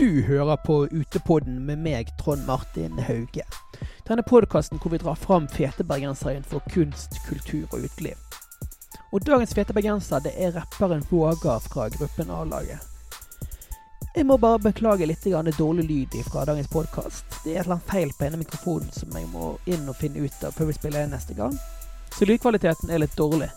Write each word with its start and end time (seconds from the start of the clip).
Du 0.00 0.22
hører 0.22 0.56
på 0.56 0.86
Utepodden 0.86 1.66
med 1.66 1.78
meg, 1.78 2.08
Trond 2.18 2.46
Martin 2.46 2.98
Hauge. 3.04 3.42
Denne 4.08 4.22
podkasten 4.24 4.80
hvor 4.80 4.94
vi 4.94 4.98
drar 5.02 5.18
fram 5.20 5.44
fete 5.52 5.84
bergensere 5.84 6.38
innenfor 6.38 6.62
kunst, 6.72 7.18
kultur 7.26 7.66
og 7.68 7.84
uteliv. 7.84 8.16
Og 9.12 9.26
dagens 9.26 9.52
fete 9.52 9.76
bergenser 9.76 10.24
det 10.24 10.32
er 10.40 10.56
rapperen 10.56 11.04
Vågar 11.10 11.60
fra 11.60 11.90
gruppen 11.92 12.32
A-laget. 12.32 12.80
Jeg 14.16 14.24
må 14.24 14.40
bare 14.40 14.62
beklage 14.70 15.04
litt 15.04 15.28
dårlig 15.58 15.84
lyd 15.84 16.16
fra 16.32 16.46
dagens 16.48 16.72
podkast. 16.72 17.26
Det 17.44 17.52
er 17.52 17.60
et 17.60 17.66
eller 17.66 17.76
annet 17.76 17.92
feil 17.92 18.16
på 18.16 18.24
ene 18.24 18.40
mikrofonen 18.40 18.88
som 18.96 19.12
jeg 19.12 19.28
må 19.28 19.58
inn 19.66 19.84
og 19.84 20.00
finne 20.00 20.24
ut 20.24 20.44
av 20.48 20.56
før 20.56 20.72
vi 20.72 20.80
spiller 20.80 21.04
inn 21.04 21.12
neste 21.12 21.36
gang. 21.36 21.52
Så 22.16 22.24
lydkvaliteten 22.24 22.88
er 22.88 23.04
litt 23.04 23.20
dårlig. 23.20 23.52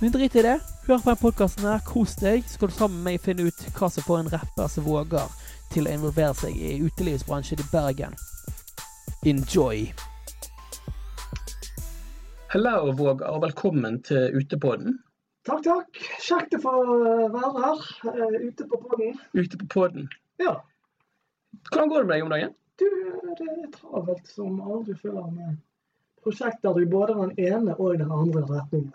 Men 0.00 0.10
drit 0.10 0.34
i 0.34 0.42
det. 0.42 0.58
Hør 0.86 0.98
på 0.98 1.04
denne 1.04 1.20
podkasten 1.22 1.70
her, 1.70 1.78
kos 1.86 2.18
deg, 2.18 2.42
så 2.42 2.58
skal 2.58 2.74
du 2.74 2.74
sammen 2.74 2.98
med 3.04 3.12
meg 3.12 3.22
finne 3.22 3.46
ut 3.46 3.68
hva 3.78 3.86
som 3.86 4.02
får 4.02 4.24
en 4.24 4.34
rapper 4.34 4.66
som 4.66 4.84
våger 4.84 5.45
til 5.76 5.88
å 5.88 5.92
involvere 5.92 6.32
seg 6.38 6.56
i 6.56 6.76
utelivsbransjen 6.86 7.60
i 7.60 7.66
Bergen. 7.68 8.14
Enjoy! 9.28 9.82
Hello, 12.54 12.92
Våg, 12.96 13.20
og 13.26 13.42
velkommen 13.44 13.98
til 14.06 14.38
Utepodden. 14.38 14.96
Takk, 15.44 15.60
takk. 15.66 16.00
Kjekt 16.24 16.56
å 16.56 16.62
få 16.62 16.72
være 17.34 17.50
her 17.60 17.82
uh, 18.08 18.38
ute 18.46 18.64
på 18.70 18.80
podden. 18.86 19.20
Ute 19.36 19.60
på 19.60 19.68
podden. 19.74 20.08
Ja. 20.40 20.56
Hvordan 21.68 21.92
går 21.92 22.06
det 22.06 22.08
med 22.08 22.14
deg 22.14 22.24
om 22.24 22.32
dagen? 22.32 22.56
Du, 22.80 22.88
det 23.36 23.48
er 23.52 23.70
travelt 23.76 24.30
som 24.32 24.60
aldri 24.64 24.96
før 25.02 25.26
med 25.28 25.58
prosjekter 26.24 26.80
i 26.80 26.88
både 26.88 27.18
den 27.20 27.34
ene 27.50 27.76
og 27.76 28.00
den 28.00 28.12
andre 28.12 28.46
retningen. 28.48 28.94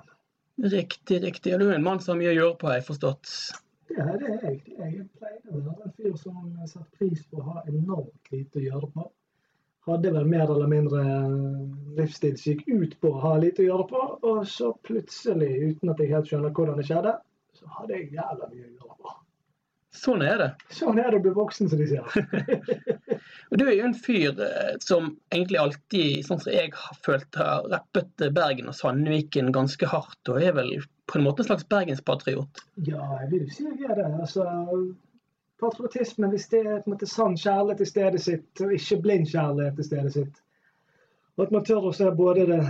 Riktig, 0.61 1.21
riktig. 1.27 1.53
Og 1.53 1.61
du 1.61 1.69
er 1.69 1.77
en 1.77 1.85
mann 1.85 2.01
som 2.01 2.15
har 2.15 2.23
mye 2.23 2.33
å 2.33 2.39
gjøre 2.39 2.57
på, 2.57 2.71
har 2.71 2.81
jeg 2.81 2.89
forstått. 2.89 3.35
Det 3.95 4.03
er 4.03 4.21
jeg. 4.45 4.59
Jeg 4.77 5.07
pleier 5.19 5.55
å 5.55 5.63
være 5.65 5.87
en 5.87 5.95
fyr 5.97 6.13
som 6.19 6.45
satte 6.69 6.99
pris 6.99 7.25
på 7.29 7.41
å 7.41 7.47
ha 7.49 7.63
enormt 7.67 8.31
lite 8.33 8.61
å 8.61 8.63
gjøre 8.63 8.91
på. 8.95 9.07
Hadde 9.87 10.11
vel 10.13 10.29
mer 10.29 10.45
eller 10.45 10.69
mindre 10.69 11.01
livsstil 11.97 12.37
som 12.37 12.53
gikk 12.53 12.67
ut 12.69 12.93
på 13.01 13.11
å 13.11 13.23
ha 13.23 13.33
lite 13.41 13.63
å 13.63 13.67
gjøre 13.71 13.87
på, 13.89 14.03
og 14.29 14.43
så 14.47 14.69
plutselig, 14.87 15.49
uten 15.71 15.91
at 15.91 16.03
jeg 16.03 16.13
helt 16.13 16.29
skjønner 16.29 16.53
hvordan 16.53 16.77
det 16.77 16.85
skjedde, 16.87 17.15
så 17.57 17.73
hadde 17.79 17.97
jeg 17.97 18.13
jævla 18.13 18.51
mye 18.51 18.67
å 18.67 18.69
gjøre 18.69 18.97
på. 19.01 19.15
Sånn 20.01 20.21
er 20.23 20.37
det. 20.39 20.49
Sånn 20.71 21.01
er 21.01 21.09
det 21.11 21.19
å 21.19 21.23
bli 21.25 21.33
voksen, 21.35 21.67
som 21.67 21.81
de 21.81 21.87
sier. 21.89 22.05
Og 23.51 23.57
du 23.59 23.65
er 23.65 23.73
jo 23.75 23.89
en 23.89 23.97
fyr 23.97 24.37
eh, 24.45 24.77
som 24.79 25.09
egentlig 25.33 25.59
alltid, 25.59 26.21
sånn 26.29 26.39
som 26.39 26.53
jeg 26.55 26.71
har 26.77 27.01
følt, 27.03 27.41
har 27.41 27.67
rappet 27.73 28.29
Bergen 28.37 28.71
og 28.71 28.77
Sandviken 28.77 29.51
ganske 29.55 29.89
hardt, 29.91 30.21
og 30.31 30.39
er 30.39 30.55
vel 30.55 30.71
på 31.11 31.17
en 31.19 31.25
måte 31.25 31.43
en 31.43 31.49
slags 31.49 31.67
bergenspatriot. 31.69 32.61
Ja, 32.87 33.01
jeg 33.21 33.31
vil 33.31 33.49
si 33.51 33.65
jeg 33.67 33.89
er 33.89 33.97
det. 33.99 34.07
Altså, 34.23 34.45
patriotisme, 35.61 36.29
hvis 36.31 36.47
det 36.51 36.61
er 36.65 36.79
på 36.79 36.89
en 36.89 36.95
måte 36.95 37.09
sann 37.09 37.35
kjærlighet 37.37 37.83
til 37.83 37.89
stedet 37.89 38.21
sitt, 38.21 38.63
og 38.63 38.73
ikke 38.73 39.01
blind 39.01 39.27
kjærlighet 39.29 39.75
til 39.75 39.89
stedet 39.89 40.13
sitt. 40.15 40.41
Og 41.37 41.45
at 41.45 41.53
man 41.55 41.65
tør 41.65 41.89
å 41.89 41.93
se 41.95 42.07
både 42.15 42.47
det 42.49 42.61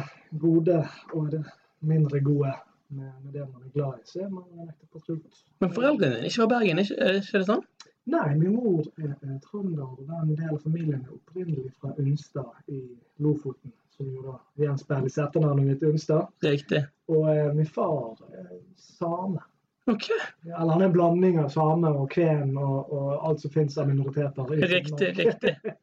gode 0.41 0.81
og 1.13 1.31
det 1.31 1.43
mindre 1.79 2.21
gode 2.23 2.53
med, 2.89 3.11
med 3.23 3.33
det 3.33 3.45
man 3.45 3.63
er 3.65 3.73
glad 3.75 4.01
i, 4.01 4.07
så 4.09 4.25
er 4.25 4.33
man 4.33 4.43
en 4.57 4.69
ekte 4.69 4.89
patriot. 4.93 5.43
Men 5.63 5.73
foreldrene 5.75 6.17
dine 6.17 6.31
ikke 6.31 6.43
var 6.43 6.51
Bergen, 6.55 6.83
ikke, 6.83 6.97
er 6.97 7.21
ikke 7.21 7.41
det 7.41 7.49
sånn? 7.49 7.65
Nei, 8.11 8.27
min 8.35 8.55
mor 8.57 8.87
er, 8.97 9.13
er 9.13 9.37
trønder, 9.45 9.85
og 9.85 10.01
den 10.07 10.33
del 10.35 10.55
av 10.55 10.63
familien 10.63 11.03
er 11.05 11.13
opprinnelig 11.15 11.69
fra 11.79 11.93
Unstad 12.01 12.73
i 12.73 12.81
Lofoten. 13.21 13.73
Som 14.01 14.11
jo 14.17 14.21
da 14.25 14.35
gjenspeiles 14.65 15.17
i 15.17 15.21
etternavnet 15.21 15.65
mitt 15.67 15.83
Unstad. 15.85 16.27
Riktig. 16.43 16.81
Og 17.11 17.27
eh, 17.29 17.51
min 17.53 17.67
far 17.69 18.17
er 18.33 18.47
same. 18.81 19.41
Ok, 19.89 20.07
Eller 20.45 20.69
han 20.71 20.81
er 20.81 20.85
en 20.87 20.93
blanding 20.93 21.39
av 21.41 21.47
same 21.53 21.89
og 21.89 22.09
kven 22.13 22.51
og, 22.57 22.91
og 22.93 23.07
alt 23.29 23.41
som 23.41 23.51
finnes 23.53 23.77
av 23.81 23.87
minoriteter. 23.89 24.51
i 24.57 24.67
riktig, 24.77 25.13
riktig. 25.17 25.55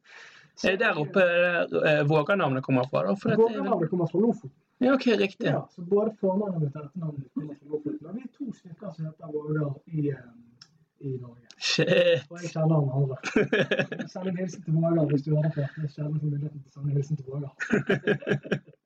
Er 0.67 0.73
det 0.75 0.81
der 0.81 0.97
oppe 0.99 1.21
eh, 1.23 2.01
Vågar-navnet 2.03 2.63
kommer 2.65 2.83
fra? 2.91 3.05
da? 3.07 3.13
Vel- 3.23 3.37
Vågernavnet 3.39 3.89
kommer 3.93 4.09
fra 4.11 4.19
Lofoten. 4.19 4.51
Ja, 4.83 4.93
ok, 4.97 5.05
riktig. 5.21 5.47
Ja, 5.47 5.61
så 5.71 5.81
både 5.87 6.11
fornavnet 6.19 6.59
mitt 6.65 6.75
og 6.75 6.83
etternavnet 6.89 7.21
mitt 7.21 7.33
kommer 7.33 7.55
fra 7.55 7.69
Lofoten. 7.71 8.09
Og 8.09 8.17
vi 8.17 8.25
er 8.25 8.33
to 8.35 8.47
stykker 8.57 8.91
som 8.97 9.05
heter 9.07 9.31
Vågar 9.31 9.69
i, 9.87 10.09
eh, 10.11 10.25
i 10.99 11.17
Norge. 11.17 11.45
Shit. 11.59 12.25
Og 12.29 12.41
jeg 12.43 12.51
kjenner 12.53 12.75
han 12.79 12.89
andre. 12.99 13.17
Send 14.11 14.31
en 14.31 14.39
hilsen 14.39 14.63
til 14.65 14.79
Våger 14.79 15.05
hvis 15.11 15.25
du 15.25 15.31
hører 15.35 15.53
på. 15.55 15.65
Det 15.75 15.87
er 15.87 15.93
sjelden 15.93 16.19
for 16.19 16.27
muligheten 16.31 16.59
til 16.59 16.69
å 16.69 16.73
sende 16.75 16.89
en 16.89 16.97
hilsen 16.99 17.19
til 17.19 17.25
Våger. 17.29 17.51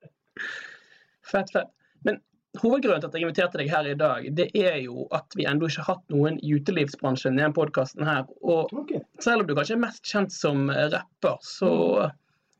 Fett, 1.33 1.49
fett. 1.53 1.69
Men 2.05 2.17
hovedgrunnen 2.61 3.01
til 3.01 3.09
at 3.09 3.15
jeg 3.15 3.23
inviterte 3.25 3.59
deg 3.61 3.69
her 3.71 3.87
i 3.89 3.95
dag, 3.97 4.25
det 4.37 4.49
er 4.59 4.75
jo 4.83 5.05
at 5.15 5.37
vi 5.37 5.45
ennå 5.49 5.69
ikke 5.69 5.85
har 5.85 5.95
hatt 5.95 6.13
noen 6.13 6.35
i 6.43 6.51
utelivsbransjen 6.57 7.37
i 7.37 7.41
denne 7.41 7.55
podkasten 7.55 8.05
her. 8.05 8.27
Og 8.41 8.73
okay. 8.83 9.01
selv 9.23 9.43
om 9.43 9.49
du 9.49 9.55
kanskje 9.57 9.77
er 9.77 9.85
mest 9.85 10.03
kjent 10.09 10.35
som 10.35 10.67
rapper, 10.69 11.39
så 11.45 11.71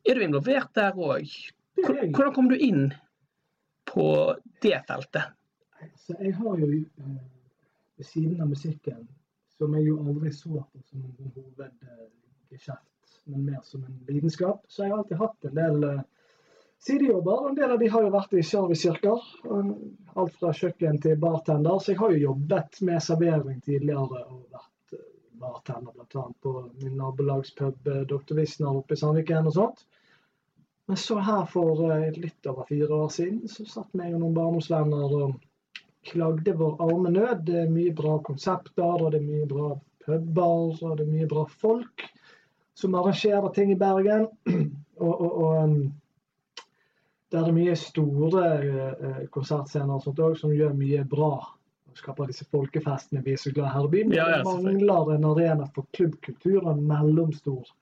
er 0.07 0.17
du 0.17 0.25
involvert 0.25 0.71
der 0.77 0.97
òg. 0.97 1.27
Jeg. 1.27 2.13
Hvordan 2.13 2.33
kom 2.35 2.49
du 2.49 2.55
inn 2.55 2.87
på 3.89 4.07
det 4.63 4.79
feltet? 4.87 5.33
Så 5.99 6.15
jeg 6.21 6.33
har 6.37 6.59
jo 6.61 6.69
eh, 6.69 7.15
ved 7.99 8.07
siden 8.07 8.41
av 8.41 8.49
musikken, 8.49 9.07
som 9.63 9.75
jeg 9.79 9.87
jo 9.87 9.99
aldri 10.03 10.31
så 10.35 10.49
på 10.59 10.81
som 10.89 11.03
en 11.03 11.31
hovedgeskjeft, 11.37 13.13
men 13.31 13.45
mer 13.47 13.61
som 13.63 13.83
en 13.87 14.01
lidenskap, 14.09 14.65
så 14.67 14.83
jeg 14.83 14.91
har 14.91 14.99
alltid 15.03 15.21
hatt 15.21 15.47
en 15.47 15.55
del 15.55 15.85
eh, 15.87 16.01
sidejobber. 16.83 17.37
og 17.37 17.49
En 17.49 17.55
del 17.61 17.71
av 17.71 17.79
de 17.79 17.87
har 17.93 18.03
jo 18.03 18.11
vært 18.13 18.35
i 18.35 18.43
serviceyrker. 18.43 19.29
eh, 19.47 19.71
Alt 20.19 20.35
fra 20.41 20.51
kjøkken 20.53 20.99
til 21.01 21.15
bartender. 21.21 21.79
Så 21.79 21.93
jeg 21.93 22.01
har 22.01 22.11
jo 22.11 22.25
jobbet 22.25 22.81
med 22.89 23.01
servering 23.01 23.61
tidligere 23.63 24.25
og 24.27 24.43
vært 24.51 24.97
eh, 24.99 25.07
bartender 25.39 25.95
bl.a. 25.95 26.25
på 26.43 26.53
min 26.81 26.99
nabolagspub 26.99 27.87
eh, 27.87 28.03
Dr. 28.11 28.35
Wisner 28.41 28.75
oppe 28.75 28.97
i 28.97 28.99
Sandviken 28.99 29.47
og 29.47 29.55
sånt. 29.55 29.85
Men 30.91 30.99
så 30.99 31.15
her 31.23 31.45
for 31.47 31.79
litt 32.19 32.51
over 32.51 32.67
fire 32.67 32.91
år 33.05 33.11
siden 33.15 33.47
så 33.47 33.63
satt 33.63 33.93
meg 33.95 34.11
og 34.17 34.19
noen 34.19 34.35
barndomsvenner 34.35 35.13
og 35.21 35.37
klagde 36.05 36.53
vår 36.59 36.77
arme 36.83 37.11
nød. 37.13 37.45
Det 37.47 37.57
er 37.63 37.71
mye 37.71 37.93
bra 37.95 38.17
konsepter, 38.25 39.01
og 39.01 39.11
det 39.13 39.21
er 39.21 39.27
mye 39.27 39.49
bra 39.49 39.73
puber, 40.05 40.83
og 40.83 40.97
det 40.99 41.05
er 41.07 41.11
mye 41.11 41.29
bra 41.31 41.45
folk 41.47 42.07
som 42.77 42.95
arrangerer 42.95 43.53
ting 43.53 43.71
i 43.71 43.79
Bergen. 43.79 44.27
og, 45.03 45.13
og, 45.13 45.31
og 45.43 45.63
um, 45.63 45.77
der 47.33 47.47
er 47.47 47.55
mye 47.55 47.75
store 47.79 48.41
eh, 48.61 49.21
konsertscener 49.33 49.95
og 49.95 50.03
sånt 50.05 50.19
òg, 50.21 50.35
som 50.37 50.53
gjør 50.53 50.75
mye 50.77 51.01
bra. 51.09 51.33
Og 51.89 51.97
skaper 51.97 52.29
disse 52.29 52.45
folkefestene 52.49 53.23
vi 53.25 53.33
er 53.33 53.41
så 53.41 53.53
glad 53.53 53.71
i 53.71 53.73
her 53.73 53.87
i 53.87 53.93
byen. 53.95 54.11
Men 54.13 54.19
det 54.19 54.43
mangler 54.45 55.15
en 55.15 55.25
arena 55.31 55.69
for 55.73 55.87
klubbkulturen 55.97 56.83
mellomstor 56.89 57.63
eh, 57.63 57.77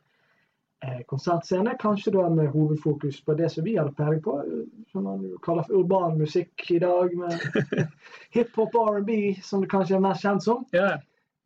konsertscene. 1.09 1.75
Kanskje 1.79 2.13
da 2.15 2.25
med 2.29 2.49
hovedfokus 2.53 3.21
på 3.25 3.35
det 3.37 3.51
som 3.53 3.65
vi 3.67 3.77
hadde 3.77 3.93
peiling 3.97 4.23
på, 4.25 4.39
eh, 4.41 4.65
som 4.91 5.05
man 5.09 5.23
kaller 5.45 5.67
for 5.67 5.83
urban 5.83 6.17
musikk 6.17 6.71
i 6.71 6.79
dag. 6.81 7.13
med 7.17 7.87
Hiphop 8.35 8.75
og 8.75 8.95
R&B, 8.95 9.21
som 9.43 9.61
det 9.61 9.71
kanskje 9.71 9.99
er 9.99 10.05
mest 10.07 10.25
kjent 10.25 10.47
som. 10.47 10.65
Ja, 10.73 10.97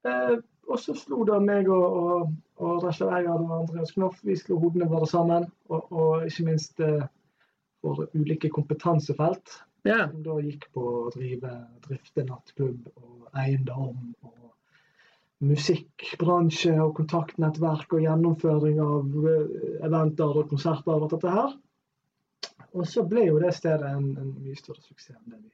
Eh, 0.06 0.38
og 0.68 0.79
så 0.81 0.96
slo 0.97 1.23
da 1.28 1.38
meg 1.41 1.69
og, 1.72 1.85
og, 2.00 2.34
og 2.62 2.84
Rashad 2.84 3.12
Eyad 3.13 3.41
og 3.41 3.53
Andreas 3.59 3.94
Knoff 3.96 4.22
vi 4.25 4.38
slo 4.38 4.57
hodene 4.62 4.88
våre 4.90 5.07
sammen. 5.09 5.47
Og, 5.69 5.91
og 5.91 6.25
ikke 6.29 6.47
minst 6.50 6.81
eh, 6.84 7.06
våre 7.85 8.07
ulike 8.17 8.52
kompetansefelt. 8.53 9.59
ja. 9.85 10.07
Som 10.09 10.23
da 10.25 10.40
gikk 10.41 10.69
på 10.73 10.85
å 11.06 11.12
drive, 11.13 11.53
drifte 11.85 12.25
nattklubb 12.25 12.90
og 12.96 13.41
eiendom. 13.41 14.16
og 14.25 14.45
Musikkbransje 15.46 16.74
og 16.82 16.96
kontaktnettverk 16.98 17.94
og 17.98 18.02
gjennomføring 18.06 18.80
av 18.84 19.28
eh, 19.32 19.84
eventer 19.88 20.40
og 20.42 20.50
konserter. 20.52 20.96
og 20.98 21.10
dette 21.14 21.34
her. 21.36 21.56
Og 22.76 22.88
så 22.88 23.04
ble 23.08 23.28
jo 23.30 23.40
det 23.40 23.54
stedet 23.56 23.88
en, 23.88 24.10
en 24.20 24.32
mye 24.44 24.58
større 24.60 24.82
suksess 24.84 25.16
enn 25.16 25.32
det 25.36 25.42
vi 25.44 25.52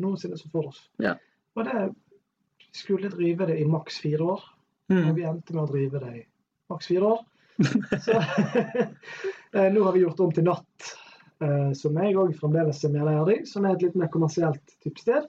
noensinne 0.00 0.38
så 0.40 0.48
for 0.50 0.70
oss. 0.70 0.80
Ja. 1.02 1.14
Og 1.58 1.66
det 1.68 1.90
skulle 2.74 3.10
drive 3.12 3.46
det 3.50 3.58
i 3.60 3.66
maks 3.68 3.98
fire 4.00 4.32
år. 4.36 4.46
Og 4.90 4.96
Mm. 4.96 5.14
vi 5.14 5.22
endte 5.22 5.54
med 5.54 5.62
å 5.62 5.70
drive 5.70 6.00
det 6.02 6.12
i 6.18 6.22
maks 6.72 6.88
fire 6.90 7.12
år. 7.12 7.20
Så 8.02 8.16
eh, 9.54 9.68
nå 9.70 9.84
har 9.84 9.92
vi 9.94 10.00
gjort 10.02 10.20
om 10.24 10.32
til 10.34 10.46
Natt, 10.48 10.88
eh, 11.44 11.68
som 11.78 11.98
jeg 12.00 12.16
òg 12.18 12.32
fremdeles 12.38 12.80
er 12.88 12.94
medeier 12.96 13.30
i. 13.30 13.36
Som 13.46 13.68
er 13.68 13.76
et 13.76 13.84
litt 13.86 13.98
mer 14.00 14.10
kommersielt 14.10 14.74
type 14.82 14.98
sted. 14.98 15.28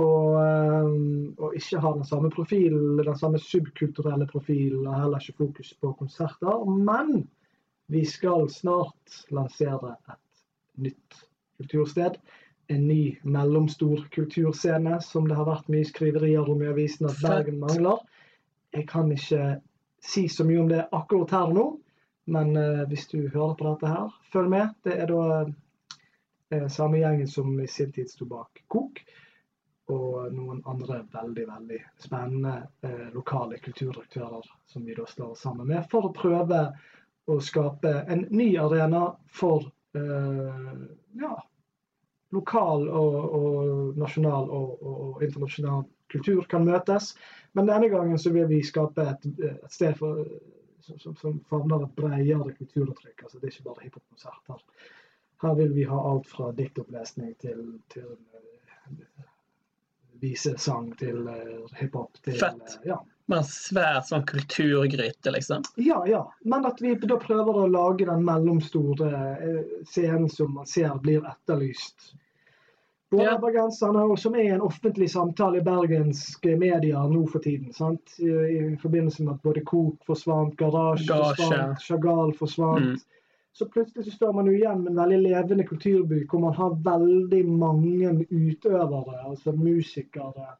Og, 0.00 0.36
eh, 0.40 0.90
og 1.38 1.56
ikke 1.58 1.80
har 1.82 1.96
den 1.98 2.08
samme 2.08 2.30
profilen, 2.32 2.98
den 2.98 3.18
samme 3.18 3.38
subkulturelle 3.42 4.26
profilen, 4.30 4.86
og 4.86 4.96
heller 4.96 5.20
ikke 5.20 5.44
fokus 5.44 5.74
på 5.80 5.92
konserter. 5.98 6.64
Men 6.70 7.28
vi 7.90 8.04
skal 8.06 8.48
snart 8.50 9.24
lansere 9.34 9.96
et 10.08 10.44
nytt 10.80 11.24
kultursted. 11.60 12.20
En 12.70 12.86
ny 12.86 13.18
mellomstor 13.22 14.06
kulturscene 14.14 15.00
som 15.02 15.26
det 15.28 15.36
har 15.36 15.48
vært 15.48 15.68
mye 15.72 15.88
skriverier 15.88 16.48
om 16.48 16.62
i 16.62 16.70
avisen 16.70 17.10
at. 17.10 17.18
Bergen 17.24 17.58
mangler. 17.60 17.98
Jeg 18.72 18.86
kan 18.88 19.10
ikke 19.10 19.58
si 20.00 20.28
så 20.30 20.46
mye 20.46 20.60
om 20.62 20.68
det 20.70 20.84
akkurat 20.94 21.34
her 21.34 21.50
nå, 21.54 21.64
men 22.30 22.54
eh, 22.56 22.84
hvis 22.88 23.08
du 23.10 23.18
hører 23.26 23.56
på 23.58 23.66
dette 23.66 23.90
her, 23.90 24.14
følg 24.32 24.52
med. 24.52 24.76
Det 24.86 24.94
er 25.02 25.10
da 25.10 25.24
eh, 26.54 26.68
samme 26.70 27.02
gjengen 27.02 27.28
som 27.28 27.58
i 27.60 27.66
sin 27.68 27.90
tid 27.92 28.08
sto 28.08 28.28
bak 28.30 28.62
Kok. 28.70 29.02
Og 29.90 30.32
noen 30.34 30.62
andre 30.70 31.02
veldig 31.12 31.44
veldig 31.48 31.78
spennende 31.98 32.54
eh, 32.86 33.06
lokale 33.14 33.58
kulturaktører 33.62 34.46
som 34.70 34.86
vi 34.86 34.96
da 34.96 35.06
står 35.08 35.34
sammen 35.38 35.70
med, 35.70 35.84
for 35.90 36.08
å 36.08 36.14
prøve 36.14 36.64
å 37.30 37.38
skape 37.44 37.92
en 38.08 38.26
ny 38.30 38.52
arena 38.58 39.04
for 39.30 39.66
eh, 39.98 40.84
ja, 41.20 41.34
lokal 42.34 42.86
og, 42.88 43.18
og 43.40 43.98
nasjonal 44.00 44.48
og, 44.48 44.70
og, 44.78 44.96
og, 45.08 45.24
internasjonal 45.26 45.84
kultur 46.10 46.46
kan 46.50 46.64
møtes. 46.66 47.12
Men 47.52 47.68
denne 47.70 47.90
gangen 47.90 48.18
så 48.18 48.32
vil 48.34 48.48
vi 48.50 48.62
skape 48.66 49.06
et, 49.12 49.28
et 49.50 49.74
sted 49.74 49.98
for, 49.98 50.24
som, 50.86 51.14
som 51.16 51.38
favner 51.50 51.86
et 51.86 51.94
bredere 51.98 52.54
kulturuttrykk. 52.58 53.26
Altså, 53.26 53.38
det 53.38 53.50
er 53.50 53.54
ikke 53.54 53.68
bare 53.68 53.86
hiphop-konserter. 53.86 54.64
Her 55.40 55.54
vil 55.56 55.72
vi 55.72 55.86
ha 55.88 55.98
alt 56.10 56.26
fra 56.28 56.50
diktopplesning 56.52 57.34
til, 57.40 57.62
til 57.92 58.10
uh, 60.20 60.28
visesang 60.28 60.92
til 61.00 61.26
uh, 61.28 61.66
hiphop. 61.80 62.20
Til, 62.24 62.38
Fett. 62.40 62.78
Uh, 62.80 62.92
ja. 62.92 63.00
Med 63.30 63.42
en 63.42 63.46
svær 63.46 64.00
sånn 64.06 64.24
kulturgryte, 64.26 65.30
liksom. 65.30 65.66
Ja, 65.78 66.00
ja. 66.08 66.24
Men 66.42 66.66
at 66.66 66.80
vi 66.82 66.96
da 66.98 67.18
prøver 67.20 67.60
å 67.62 67.68
lage 67.70 68.08
den 68.08 68.24
mellomstore 68.26 69.10
scenen 69.86 70.26
som 70.28 70.56
man 70.56 70.66
ser 70.66 70.96
blir 71.04 71.22
etterlyst. 71.22 72.10
Både 73.10 73.36
bergenserne, 73.42 74.02
og 74.06 74.18
som 74.22 74.34
er 74.38 74.52
en 74.54 74.62
offentlig 74.62 75.08
samtale 75.10 75.58
i 75.58 75.64
bergenske 75.66 76.52
medier 76.58 77.08
nå 77.10 77.24
for 77.30 77.42
tiden. 77.42 77.72
sant? 77.74 78.12
I, 78.18 78.30
i 78.30 78.76
forbindelse 78.82 79.24
med 79.26 79.34
at 79.34 79.46
både 79.46 79.64
Coop 79.66 80.04
forsvant, 80.06 80.54
Garasje. 80.58 81.08
forsvant, 81.10 81.82
Chagall 81.82 82.34
forsvant. 82.38 82.98
Mm. 82.98 83.19
Så 83.52 83.66
plutselig 83.66 84.04
så 84.04 84.10
står 84.10 84.32
man 84.32 84.46
jo 84.46 84.52
igjen 84.54 84.82
med 84.84 84.92
en 84.92 85.00
veldig 85.02 85.20
levende 85.24 85.66
kulturby 85.66 86.22
hvor 86.30 86.42
man 86.44 86.54
har 86.54 86.76
veldig 86.84 87.40
mange 87.48 88.12
utøvere, 88.30 89.16
altså 89.26 89.52
musikere, 89.52 90.54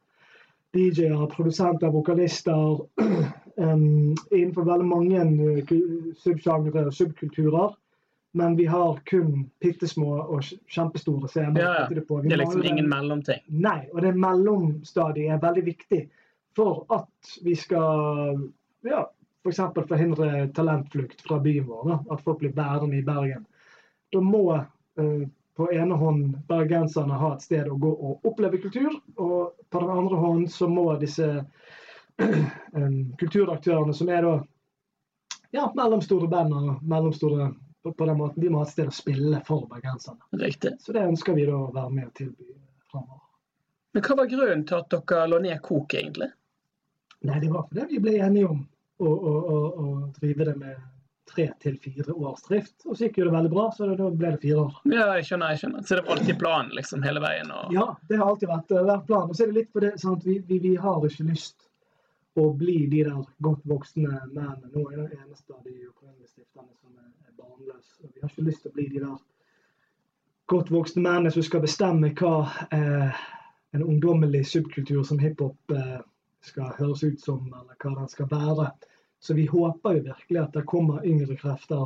DJ-er, 0.75 1.27
produsenter, 1.31 1.91
vokalister, 1.91 2.83
um, 3.63 4.15
innenfor 4.31 4.67
veldig 4.67 4.87
mange 4.87 5.61
ku- 5.67 6.11
subsjangre 6.19 6.85
og 6.85 6.93
subkulturer. 6.93 7.77
Men 8.33 8.55
vi 8.55 8.65
har 8.71 8.99
kun 9.09 9.49
bitte 9.59 9.87
små 9.87 10.13
og 10.21 10.43
kjempestore 10.71 11.27
scener. 11.27 11.59
Ja, 11.59 11.71
ja. 11.81 11.87
det 11.91 12.05
på. 12.07 12.21
Det 12.23 12.31
er 12.31 12.39
liksom 12.39 12.63
ingen 12.63 12.87
mellomting. 12.89 13.41
Nei, 13.47 13.89
og 13.91 14.05
det 14.05 14.13
mellomstadiet 14.15 15.33
er 15.35 15.41
veldig 15.43 15.65
viktig 15.65 16.05
for 16.55 16.85
at 16.95 17.35
vi 17.43 17.55
skal 17.59 18.39
ja, 18.87 19.03
f.eks. 19.43 19.57
For 19.57 19.87
forhindre 19.89 20.47
talentflukt 20.57 21.21
fra 21.21 21.39
byen 21.39 21.67
vår. 21.67 21.83
Da. 21.89 21.99
At 22.15 22.23
folk 22.25 22.39
blir 22.39 22.55
værende 22.57 22.97
i 22.97 23.05
Bergen. 23.05 23.45
Da 24.11 24.21
må 24.21 24.43
eh, 24.55 25.27
på 25.55 25.71
ene 25.73 25.95
hånd 25.95 26.37
bergenserne 26.47 27.17
ha 27.19 27.33
et 27.35 27.43
sted 27.45 27.69
å 27.69 27.77
gå 27.79 27.91
og 27.91 28.25
oppleve 28.27 28.61
kultur, 28.63 28.95
og 29.15 29.65
på 29.69 29.81
den 29.83 29.91
andre 29.93 30.19
hånd 30.19 30.47
så 30.51 30.69
må 30.71 30.87
disse 31.01 31.27
eh, 32.21 32.95
kulturaktørene 33.21 33.93
som 33.95 34.09
er 34.09 34.25
da 34.27 34.35
ja, 35.51 35.67
mellomstore 35.75 36.29
band 36.31 36.55
og 36.55 36.83
mellomstore 36.87 37.51
på, 37.83 37.93
på 37.93 38.05
den 38.05 38.17
måten, 38.17 38.43
de 38.43 38.49
må 38.49 38.61
ha 38.61 38.67
et 38.67 38.73
sted 38.73 38.87
å 38.87 38.95
spille 38.95 39.41
for 39.47 39.65
bergenserne. 39.69 40.21
Riktig. 40.39 40.77
Så 40.79 40.93
det 40.95 41.03
ønsker 41.07 41.35
vi 41.35 41.47
da 41.49 41.57
å 41.57 41.71
være 41.73 41.93
med 41.95 42.07
og 42.07 42.13
tilby 42.19 42.53
framover. 42.91 43.23
Men 43.91 44.05
hva 44.05 44.17
var 44.21 44.29
grunnen 44.31 44.61
til 44.67 44.77
at 44.77 44.93
dere 44.93 45.25
lå 45.27 45.41
ned 45.43 45.59
Kok, 45.65 45.95
egentlig? 45.99 46.29
Nei, 47.27 47.39
det 47.41 47.49
var 47.51 47.65
fordi 47.67 47.87
vi 47.89 48.03
ble 48.05 48.13
enige 48.23 48.51
om 48.53 48.61
og, 49.07 49.27
og, 49.55 49.79
å 49.81 49.85
drive 50.19 50.47
det 50.51 50.55
med 50.59 50.79
tre 51.31 51.47
til 51.63 51.77
fire 51.79 52.13
års 52.13 52.43
drift. 52.47 52.75
Og 52.85 52.97
så 52.97 53.07
gikk 53.07 53.21
jo 53.21 53.27
det 53.29 53.33
veldig 53.35 53.51
bra, 53.53 53.65
så 53.75 53.87
da 53.95 54.09
ble 54.09 54.33
det 54.35 54.41
fire 54.43 54.65
år. 54.65 54.77
Ja, 54.91 55.07
jeg 55.17 55.27
skjønner, 55.29 55.53
jeg 55.53 55.61
skjønner. 55.63 55.85
Så 55.87 55.97
det 55.97 56.05
var 56.05 56.17
alltid 56.17 56.39
planen 56.41 56.71
liksom 56.77 57.03
hele 57.07 57.23
veien? 57.23 57.51
Og... 57.55 57.73
Ja, 57.75 57.87
det 58.09 58.19
har 58.19 58.31
alltid 58.33 58.51
vært, 58.51 58.71
eh, 58.75 58.87
vært 58.89 59.09
planen. 59.09 59.31
Og 59.31 59.37
så 59.37 59.45
er 59.45 59.51
det 59.51 59.59
litt 59.61 59.73
fordi 59.75 59.91
det 59.91 60.03
sånn 60.03 60.17
at 60.19 60.27
vi, 60.27 60.37
vi, 60.49 60.59
vi 60.65 60.73
har 60.85 61.07
ikke 61.07 61.27
lyst 61.29 61.67
å 62.39 62.47
bli 62.55 62.77
de 62.91 63.03
der 63.07 63.25
godt 63.43 63.65
voksne 63.67 64.07
mennene. 64.31 64.71
Nå 64.75 64.85
er 64.91 65.01
det 65.01 65.19
eneste 65.19 65.55
av 65.55 65.65
de 65.65 65.75
ukrainske 65.87 66.29
stifterne 66.29 66.71
som 66.79 66.95
er, 66.95 67.33
barnløse. 67.39 67.97
Og 68.03 68.11
Vi 68.13 68.23
har 68.23 68.31
ikke 68.31 68.47
lyst 68.47 68.65
til 68.65 68.71
å 68.71 68.77
bli 68.77 68.87
de 68.91 69.03
der 69.03 69.19
godt 70.51 70.71
voksne 70.71 71.03
mennene 71.03 71.31
som 71.31 71.45
skal 71.47 71.63
bestemme 71.63 72.11
hva 72.19 72.35
eh, 72.75 73.25
en 73.71 73.83
ungdommelig 73.83 74.45
subkultur 74.51 75.03
som 75.07 75.19
hiphop 75.19 75.75
eh, 75.75 75.99
skal 76.43 76.73
høres 76.79 77.03
ut 77.03 77.21
som, 77.21 77.45
eller 77.47 77.77
hva 77.77 77.93
den 77.99 78.09
skal 78.11 78.27
være. 78.31 78.71
Så 79.21 79.35
vi 79.37 79.45
håper 79.45 79.97
jo 79.97 80.05
virkelig 80.09 80.39
at 80.41 80.55
det 80.57 80.65
kommer 80.69 81.05
yngre 81.05 81.37
krefter 81.37 81.85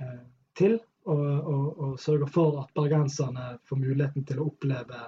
eh, 0.00 0.22
til, 0.58 0.78
og, 1.04 1.26
og, 1.52 1.66
og 1.78 2.00
sørger 2.00 2.30
for 2.30 2.60
at 2.62 2.72
bergenserne 2.78 3.56
får 3.68 3.80
muligheten 3.82 4.24
til 4.24 4.40
å 4.40 4.48
oppleve 4.52 5.02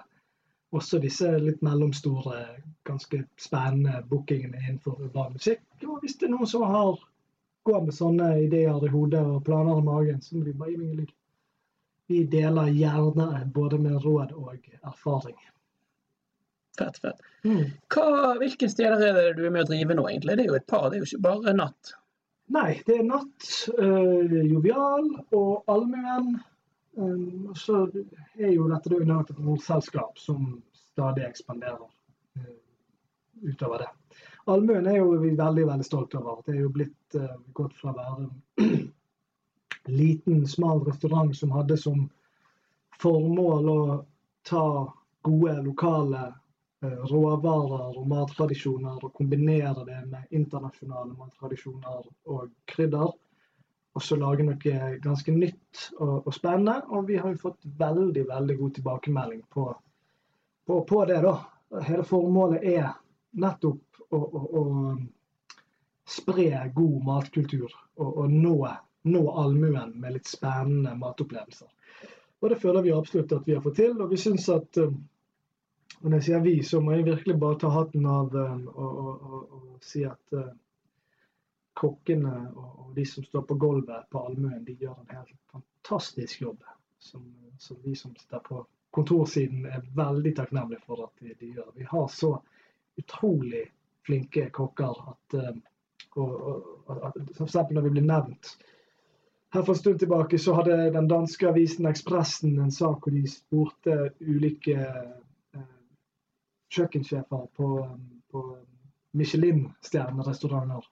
også 0.75 0.99
disse 0.99 1.29
litt 1.38 1.62
mellomstore, 1.62 2.41
ganske 2.85 3.23
spennende 3.41 4.03
bookingene 4.11 4.59
innenfor 4.59 4.99
urban 5.06 5.37
musikk. 5.37 5.62
Og 5.87 6.03
hvis 6.03 6.19
det 6.19 6.29
er 6.29 6.35
noen 6.35 6.50
som 6.50 6.67
har 6.67 6.99
går 7.65 7.85
med 7.87 7.97
sånne 7.97 8.31
ideer 8.44 8.85
i 8.85 8.93
hodet 8.93 9.23
og 9.25 9.44
planer 9.47 9.81
i 9.81 9.85
magen, 9.87 10.21
så 10.23 10.37
må 10.37 10.44
de 10.44 10.53
bare 10.59 10.75
gi 10.75 10.81
meg 10.81 10.91
en 10.91 10.99
lyd. 11.03 11.12
Vi 12.12 12.19
deler 12.29 12.73
gjerne 12.76 13.29
både 13.55 13.79
med 13.81 13.97
råd 14.05 14.35
og 14.37 14.67
erfaring. 14.82 15.38
Fett, 16.79 16.99
fett. 16.99 17.21
Mm. 17.47 17.69
Hva, 17.93 18.35
hvilke 18.41 18.69
steder 18.71 19.03
er 19.03 19.19
det 19.19 19.26
du 19.38 19.44
er 19.47 19.53
med 19.55 19.67
å 19.67 19.71
drive 19.71 19.94
nå, 19.94 20.09
egentlig? 20.11 20.38
Det 20.38 20.47
er 20.47 20.50
jo 20.50 20.59
et 20.59 20.67
par, 20.71 20.88
det 20.88 20.99
er 20.99 21.05
jo 21.05 21.11
ikke 21.11 21.26
bare 21.29 21.55
natt. 21.56 21.94
Nei, 22.55 22.71
det 22.85 22.99
er 22.99 23.06
Natt, 23.09 23.47
øh, 23.79 24.35
Jovial 24.50 25.06
og 25.32 25.71
Allmuen. 25.71 26.35
Um, 26.97 27.49
og 27.50 27.56
så 27.59 27.81
er 28.38 28.53
jo 28.53 28.69
dette 28.71 28.91
det 28.93 29.00
under 29.03 29.25
et 29.25 29.38
morselskap 29.43 30.19
som 30.21 30.62
stadig 30.93 31.25
ekspanderer 31.26 31.88
øh, 32.38 32.59
utover 33.49 33.82
det. 33.82 33.88
Allmuen 34.47 34.87
er 34.87 35.00
jo 35.00 35.17
vi 35.23 35.32
veldig 35.38 35.67
veldig 35.67 35.87
stolt 35.87 36.15
over. 36.15 36.43
Det 36.47 36.55
er 36.55 36.61
jo 36.61 36.75
blitt 36.75 37.17
øh, 37.19 37.32
gått 37.56 37.75
fra 37.81 37.94
å 37.94 37.97
være 37.97 38.26
en 38.26 38.93
liten, 40.03 40.44
smal 40.47 40.85
restaurant 40.87 41.35
som 41.37 41.55
hadde 41.56 41.81
som 41.81 42.05
formål 43.03 43.69
å 43.73 43.81
ta 44.47 44.67
gode 45.25 45.56
lokale 45.65 46.26
eh, 46.29 46.41
råvarer 47.11 47.99
og 47.99 48.09
mattradisjoner 48.09 49.03
og 49.05 49.13
kombinere 49.17 49.85
det 49.87 50.01
med 50.11 50.35
internasjonale 50.37 51.15
mattradisjoner 51.19 52.09
og 52.33 52.51
krydder. 52.71 53.13
Og 53.95 54.03
så 54.03 54.19
lage 54.19 54.43
noe 54.43 54.77
ganske 55.03 55.33
nytt 55.33 55.83
og, 56.01 56.27
og 56.27 56.33
spennende. 56.35 56.81
Og 56.91 57.07
vi 57.09 57.19
har 57.21 57.31
jo 57.31 57.43
fått 57.45 57.61
veldig 57.79 58.27
veldig 58.29 58.57
god 58.59 58.75
tilbakemelding 58.79 59.43
på, 59.55 59.69
på, 60.67 60.81
på 60.89 61.05
det. 61.11 61.21
da. 61.23 61.37
Hele 61.85 62.07
formålet 62.07 62.67
er 62.75 62.89
nettopp 63.39 64.03
å, 64.11 64.19
å, 64.19 64.43
å 64.61 64.65
spre 66.05 66.49
god 66.75 67.07
matkultur 67.07 67.71
og, 67.71 68.09
og 68.09 68.33
nå, 68.33 68.57
nå 69.09 69.23
allmuen 69.31 69.95
med 70.00 70.19
litt 70.19 70.29
spennende 70.29 70.95
matopplevelser. 70.99 71.71
Og 72.43 72.50
det 72.50 72.61
føler 72.61 72.85
vi 72.85 72.93
absolutt 72.93 73.33
at 73.33 73.47
vi 73.49 73.55
har 73.57 73.62
fått 73.64 73.79
til. 73.81 73.97
Og 74.03 74.11
vi 74.11 74.19
syns 74.21 74.50
at 74.53 74.76
um, 74.83 74.99
og 76.04 76.11
når 76.11 76.20
jeg 76.20 76.25
sier 76.26 76.42
vi, 76.44 76.58
så 76.62 76.82
må 76.84 76.92
jeg 76.92 77.06
virkelig 77.06 77.38
bare 77.40 77.56
ta 77.62 77.70
hatten 77.73 78.04
av 78.04 78.34
um, 78.37 78.66
og, 78.75 78.99
og, 79.00 79.23
og, 79.25 79.54
og 79.56 79.84
si 79.84 80.02
at 80.04 80.37
uh, 80.37 80.50
kokkene 81.80 82.34
og, 82.52 82.90
de 82.94 83.06
som 83.08 83.25
står 83.25 83.46
på 83.49 83.56
gulvet 83.58 84.04
på 84.12 84.20
allmuen, 84.28 84.66
de 84.66 84.76
gjør 84.78 84.99
en 85.00 85.14
helt 85.16 85.32
fantastisk 85.50 86.44
jobb. 86.44 86.61
Som, 87.00 87.25
som 87.58 87.80
vi 87.82 87.96
som 87.96 88.12
sitter 88.16 88.42
på 88.44 88.61
kontorsiden 88.94 89.64
er 89.66 89.88
veldig 89.96 90.34
takknemlige 90.37 90.84
for 90.84 91.06
at 91.08 91.25
de, 91.25 91.32
de 91.40 91.50
gjør. 91.56 91.73
Vi 91.80 91.88
har 91.88 92.06
så 92.12 92.34
utrolig 93.00 93.64
flinke 94.04 94.50
kokker 94.52 95.02
at, 95.16 95.40
uh, 95.40 95.56
at 97.00 97.18
for 97.32 97.49
eksempel 97.49 97.80
når 97.80 97.88
vi 97.88 97.96
blir 97.96 98.08
nevnt 98.12 98.54
her 99.54 99.62
for 99.62 99.73
en 99.73 99.78
stund 99.78 99.99
tilbake 99.99 100.38
så 100.38 100.54
hadde 100.54 100.90
den 100.92 101.08
danske 101.08 101.49
avisen 101.49 101.87
Ekspressen 101.87 102.58
en 102.58 102.73
sak 102.75 103.04
hvor 103.06 103.14
de 103.14 103.23
spurte 103.30 104.11
ulike 104.20 104.76
kjøkkensjefer 106.75 107.47
på, 107.57 107.69
på 108.33 108.45
Michelin-stjernerestauranter 109.19 110.90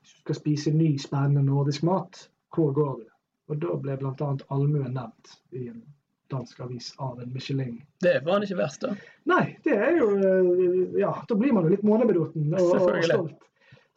hvis 0.00 0.12
du 0.14 0.20
skal 0.20 0.34
spise 0.38 0.72
ny, 0.72 0.98
spennende 0.98 1.42
nordisk 1.42 1.82
mat, 1.82 2.28
hvor 2.54 2.72
går 2.72 2.92
du? 3.00 3.06
Og 3.50 3.58
Da 3.58 3.76
ble 3.82 3.96
bl.a. 3.98 4.28
allmuen 4.54 4.94
nevnt 4.94 5.32
i 5.58 5.66
en 5.68 5.82
dansk 6.30 6.60
avis 6.62 6.92
av 7.02 7.20
en 7.20 7.32
Michelin. 7.32 7.80
Det 8.00 8.20
var 8.24 8.38
han 8.38 8.46
ikke 8.46 8.60
verst, 8.60 8.84
da. 8.84 8.94
Nei, 9.26 9.56
det 9.66 9.74
er 9.74 9.98
jo 9.98 10.10
eh, 10.16 11.00
Ja, 11.00 11.10
da 11.28 11.36
blir 11.38 11.52
man 11.56 11.66
jo 11.66 11.72
litt 11.74 11.86
månebedoten 11.86 12.54
og, 12.54 12.74
og 12.78 13.04
stolt. 13.04 13.48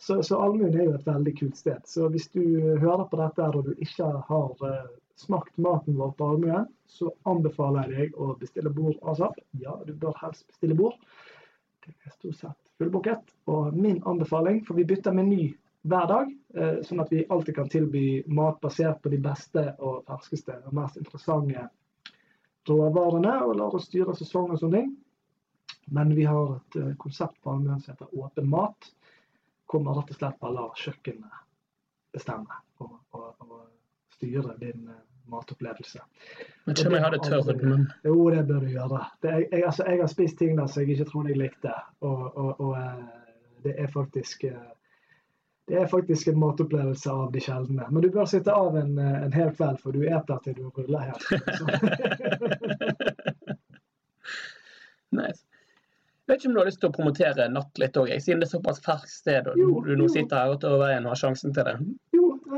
Så, 0.01 0.17
så 0.25 0.39
allmuen 0.41 0.73
er 0.73 0.87
jo 0.87 0.95
et 0.97 1.05
veldig 1.07 1.35
kult 1.37 1.57
sted. 1.57 1.85
Så 1.87 2.09
hvis 2.11 2.25
du 2.33 2.41
hører 2.81 3.05
på 3.11 3.19
dette 3.21 3.45
og 3.53 3.69
du 3.69 3.85
ikke 3.85 4.09
har 4.27 4.65
eh, 4.69 4.89
smakt 5.19 5.57
maten 5.57 5.97
vår 5.97 6.11
på 6.17 6.27
Armøen, 6.33 6.67
så 6.89 7.11
anbefaler 7.29 7.89
jeg 7.91 8.09
deg 8.09 8.19
å 8.19 8.33
bestille 8.39 8.71
bord 8.73 8.97
asap. 9.09 9.37
Ja, 9.61 9.75
du 9.85 9.93
bør 9.93 10.15
helst 10.21 10.47
bestille 10.47 10.77
bord. 10.77 10.97
Det 11.83 11.93
er 12.05 12.15
stort 12.15 12.39
sett 12.39 12.71
fullbooket. 12.79 13.35
Og 13.51 13.75
min 13.77 14.01
anbefaling, 14.09 14.63
for 14.65 14.79
vi 14.79 14.87
bytter 14.87 15.15
meny 15.15 15.51
hver 15.83 16.07
dag, 16.07 16.33
eh, 16.55 16.81
sånn 16.87 17.03
at 17.03 17.11
vi 17.11 17.25
alltid 17.29 17.55
kan 17.55 17.69
tilby 17.69 18.23
mat 18.27 18.61
basert 18.63 19.01
på 19.03 19.11
de 19.11 19.19
beste 19.21 19.65
og 19.79 20.05
ferskeste 20.07 20.55
og 20.63 20.75
mest 20.77 20.99
interessante 21.01 21.67
råvarene, 22.69 23.35
og 23.43 23.57
lar 23.59 23.75
oss 23.75 23.89
styre 23.89 24.15
sesong 24.15 24.53
og 24.53 24.61
sånne 24.61 24.79
ting. 24.79 24.93
Men 25.91 26.13
vi 26.15 26.23
har 26.23 26.55
et 26.55 26.79
eh, 26.79 26.93
konsept 26.99 27.41
på 27.43 27.51
Almøya 27.51 27.81
som 27.81 27.93
heter 27.93 28.19
Åpen 28.19 28.49
mat. 28.49 28.93
Hvor 29.67 29.83
man 29.83 29.97
rett 29.97 30.11
og 30.13 30.19
slett 30.19 30.39
bare 30.39 30.53
lar 30.53 30.77
kjøkkenet 30.77 31.41
bestemme 32.13 32.59
og, 32.83 32.91
og, 33.17 33.29
og 33.41 33.52
styre 34.23 34.53
din 34.59 34.87
eh, 34.87 34.93
matopplevelse. 35.31 35.99
Men 36.65 36.75
ikke 36.75 36.87
om 36.87 36.93
jeg 36.97 37.03
hadde 37.03 37.19
tørt, 37.23 37.63
men 37.63 37.91
Jo, 38.03 38.29
det 38.29 38.47
bør 38.47 38.59
du 38.59 38.67
gjøre. 38.71 39.05
Det, 39.21 39.29
jeg, 39.29 39.47
jeg, 39.51 39.65
altså, 39.65 39.83
jeg 39.87 39.99
har 40.01 40.07
spist 40.11 40.37
ting 40.39 40.57
der 40.57 40.67
som 40.67 40.81
jeg 40.83 40.89
ikke 40.95 41.11
trodde 41.11 41.29
jeg 41.33 41.41
likte. 41.41 41.73
Og, 42.01 42.37
og, 42.37 42.59
og 42.59 42.77
eh, 42.77 43.03
det 43.63 43.75
er 43.77 43.87
faktisk 43.91 44.43
eh, 44.43 44.69
det 45.67 45.77
er 45.79 45.87
faktisk 45.87 46.27
en 46.27 46.39
matopplevelse 46.39 47.11
av 47.11 47.31
de 47.31 47.39
sjeldne. 47.39 47.85
Men 47.89 48.03
du 48.03 48.09
bør 48.11 48.25
sitte 48.27 48.51
av 48.51 48.75
en, 48.75 48.97
en 48.99 49.31
hel 49.31 49.51
kveld, 49.55 49.77
for 49.79 49.91
du 49.95 50.03
eter 50.03 50.37
til 50.43 50.53
du 50.57 50.67
ruller 50.67 50.99
her. 51.07 51.17
nice. 55.21 55.45
Jeg 56.23 56.31
vet 56.31 56.41
ikke 56.41 56.49
om 56.49 56.53
du 56.55 56.59
har 56.59 56.67
lyst 56.67 56.79
til 56.79 56.87
å 56.87 56.95
promotere 56.95 57.45
Natt 57.51 57.79
litt 57.79 57.97
òg, 57.99 58.11
siden 58.23 58.39
det 58.43 58.47
er 58.47 58.57
såpass 58.57 58.79
ferskt 58.83 59.11
sted 59.11 59.47
og 59.51 59.57
Jo, 59.59 59.71
du 59.83 59.91
nå 59.95 60.05
jo. 60.05 60.11
sitter 60.13 60.39
her 60.39 60.53
utover 60.55 60.79
veien 60.85 61.03
og 61.03 61.11
har 61.11 61.19
sjansen 61.19 61.51
til 61.55 61.67
det. 61.67 61.73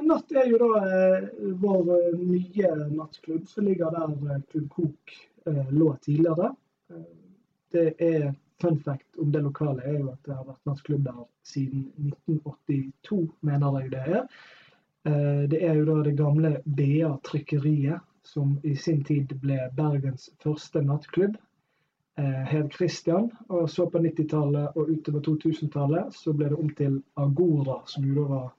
Natt 0.06 0.32
er 0.32 0.50
jo 0.52 0.58
da 0.62 0.82
eh, 0.86 1.24
vår 1.62 1.88
eh, 1.96 2.18
nye 2.20 2.72
nattklubb 2.94 3.48
som 3.50 3.66
ligger 3.66 3.94
der 3.96 4.34
eh, 4.36 4.42
Klubb 4.52 4.68
Kok 4.70 5.14
eh, 5.50 5.70
lå 5.74 5.88
tidligere. 6.06 6.52
Eh, 6.94 7.06
det 7.74 7.86
er 7.98 8.34
fun 8.62 8.78
fact 8.80 9.18
om 9.18 9.32
det 9.32 9.42
lokale 9.42 9.82
er 9.82 9.96
jo 10.00 10.12
at 10.12 10.28
det 10.28 10.36
har 10.36 10.46
vært 10.46 10.70
nattklubb 10.70 11.08
der 11.08 11.24
siden 11.48 11.88
1982, 12.04 13.18
mener 13.50 13.80
jeg 13.80 13.90
det 13.96 14.04
er. 14.06 14.20
Eh, 15.10 15.42
det 15.50 15.62
er 15.66 15.80
jo 15.80 15.88
da 15.90 15.96
det 16.06 16.14
gamle 16.20 16.52
BA 16.66 17.10
Trykkeriet, 17.26 18.06
som 18.26 18.60
i 18.64 18.76
sin 18.76 19.02
tid 19.06 19.34
ble 19.42 19.58
Bergens 19.78 20.30
første 20.44 20.84
nattklubb. 20.86 21.40
Eh, 22.18 22.44
het 22.52 22.78
Christian, 22.78 23.32
og 23.50 23.66
så 23.70 23.90
på 23.90 24.00
90-tallet 24.06 24.78
og 24.78 24.94
utover 24.94 25.26
2000-tallet 25.26 26.14
så 26.16 26.34
ble 26.34 26.52
det 26.54 26.62
om 26.62 26.70
til 26.78 27.02
Agora, 27.18 27.82
som 27.90 28.06
jo 28.06 28.22
da 28.22 28.30
var 28.36 28.54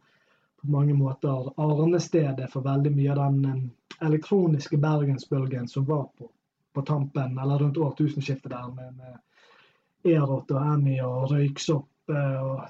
på 0.67 0.73
mange 0.75 0.95
måter 0.95 1.51
arnestedet 1.61 2.51
for 2.53 2.67
veldig 2.67 2.93
mye 2.97 3.13
av 3.15 3.37
den 3.43 3.71
elektroniske 4.03 4.77
bergensbølgen 4.83 5.69
som 5.69 5.85
var 5.89 6.09
på, 6.19 6.29
på 6.75 6.83
tampen, 6.83 7.39
eller 7.39 7.59
rundt 7.63 7.79
årtusenskiftet 7.79 8.51
der, 8.53 8.69
med, 8.77 8.97
med 8.97 10.13
Erot 10.17 10.51
og 10.53 10.61
Annie 10.63 11.03
og 11.05 11.31
Røyksopp 11.33 12.13
eh, 12.13 12.43
og 12.45 12.67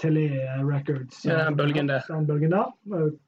Tele 0.00 0.24
Records. 0.66 1.20
Ja, 1.24 1.44
den 1.44 1.56
bølgen 1.56 1.86
der. 1.88 2.02
Den 2.08 2.26
bølgen 2.26 2.50
der. 2.50 2.72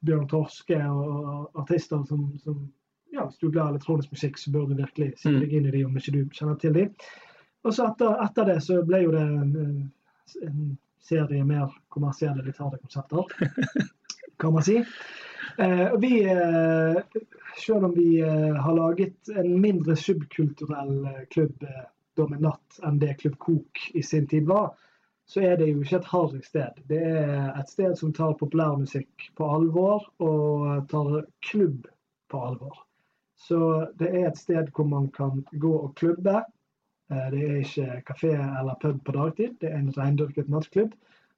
Bjørn 0.03 0.27
Torske 0.29 0.81
og, 0.91 1.47
artister 1.63 2.03
som, 2.09 2.33
som 2.43 2.73
ja, 3.15 3.25
Hvis 3.29 3.39
du 3.39 3.47
er 3.47 3.53
glad 3.55 3.69
i 3.69 3.77
elektronisk 3.77 4.11
musikk, 4.13 4.39
så 4.39 4.51
bør 4.53 4.67
du 4.67 4.75
virkelig 4.81 5.13
se 5.21 5.31
Mm. 5.31 5.41
deg 5.41 5.53
inn 5.55 5.67
i 5.67 5.71
de 5.71 5.85
om 5.87 5.97
ikke 5.97 6.13
du 6.13 6.25
kjenner 6.35 6.59
til 6.61 6.75
de. 6.75 6.89
Og 7.65 7.75
så 7.75 7.87
etter, 7.87 8.19
etter 8.25 8.45
det 8.51 8.59
så 8.67 8.81
ble 8.87 9.05
jo 9.05 9.13
det 9.15 9.23
en, 9.23 9.93
en 10.43 10.79
serie 11.01 11.45
mer 11.45 11.71
kommersielle, 11.89 12.53
konsepter, 12.53 13.25
kan 14.39 14.53
man 14.53 14.63
si. 14.63 14.85
Eh, 15.59 15.99
vi, 15.99 16.25
eh, 16.25 17.03
selv 17.67 17.85
om 17.85 17.95
vi 17.95 18.21
eh, 18.21 18.55
har 18.55 18.75
laget 18.75 19.29
en 19.29 19.61
mindre 19.61 19.97
subkulturell 19.97 21.09
klubb 21.31 21.65
da 22.17 22.27
med 22.29 22.41
natt 22.41 22.79
enn 22.85 22.99
det 23.01 23.19
Klubb 23.21 23.39
Kok 23.39 23.81
i 23.95 24.03
sin 24.03 24.27
tid 24.29 24.47
var, 24.49 24.71
så 25.29 25.43
er 25.45 25.57
det 25.61 25.69
jo 25.69 25.83
ikke 25.83 25.99
et 25.99 26.09
harry 26.09 26.41
sted. 26.45 26.79
Det 26.89 27.01
er 27.01 27.51
et 27.61 27.69
sted 27.69 27.97
som 27.99 28.13
tar 28.17 28.37
populærmusikk 28.41 29.27
på 29.37 29.49
alvor, 29.53 30.07
og 30.25 30.87
tar 30.89 31.27
klubb 31.45 31.89
på 32.33 32.41
alvor. 32.41 32.79
Så 33.37 33.59
det 34.01 34.15
er 34.15 34.31
et 34.31 34.41
sted 34.41 34.71
hvor 34.73 34.89
man 34.89 35.11
kan 35.13 35.45
gå 35.53 35.75
og 35.77 35.93
klubbe. 36.01 36.41
Det 37.09 37.43
er 37.43 37.59
ikke 37.61 38.01
kafé 38.09 38.33
eller 38.33 38.81
pub 38.81 39.03
på 39.05 39.13
dagtid, 39.13 39.59
det 39.61 39.69
er 39.71 39.77
en 39.77 39.93
rendyrket 39.99 40.49
nattklubb 40.49 40.97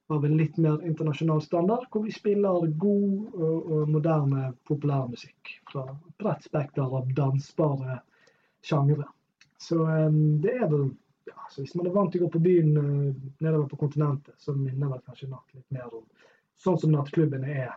av 0.08 0.24
en 0.24 0.36
litt 0.36 0.56
mer 0.56 0.80
internasjonal 0.86 1.42
standard, 1.42 1.86
hvor 1.92 2.02
vi 2.06 2.12
spiller 2.12 2.66
god 2.80 3.34
og, 3.34 3.72
og 3.72 3.90
moderne 3.92 4.52
populærmusikk 4.68 5.52
fra 5.72 5.84
et 5.90 6.14
bredt 6.22 6.46
spekter 6.48 6.96
av 7.00 7.10
dansbare 7.16 7.98
sjangre. 8.64 9.04
Så 9.60 9.82
um, 9.84 10.38
det 10.42 10.54
er 10.56 10.68
vel 10.70 10.88
ja, 11.28 11.34
så 11.52 11.60
Hvis 11.60 11.74
man 11.76 11.86
er 11.90 11.92
vant 11.92 12.12
til 12.14 12.22
å 12.22 12.28
gå 12.28 12.30
på 12.38 12.40
byen 12.46 12.70
uh, 12.78 13.16
nedover 13.44 13.66
på 13.68 13.80
kontinentet, 13.84 14.32
så 14.40 14.54
minner 14.56 14.94
vel 14.94 15.02
kanskje 15.04 15.28
natt 15.28 15.52
litt 15.52 15.66
mer 15.76 15.90
om 15.92 16.06
sånn 16.58 16.78
som 16.80 16.94
nattklubbene 16.94 17.52
er 17.66 17.74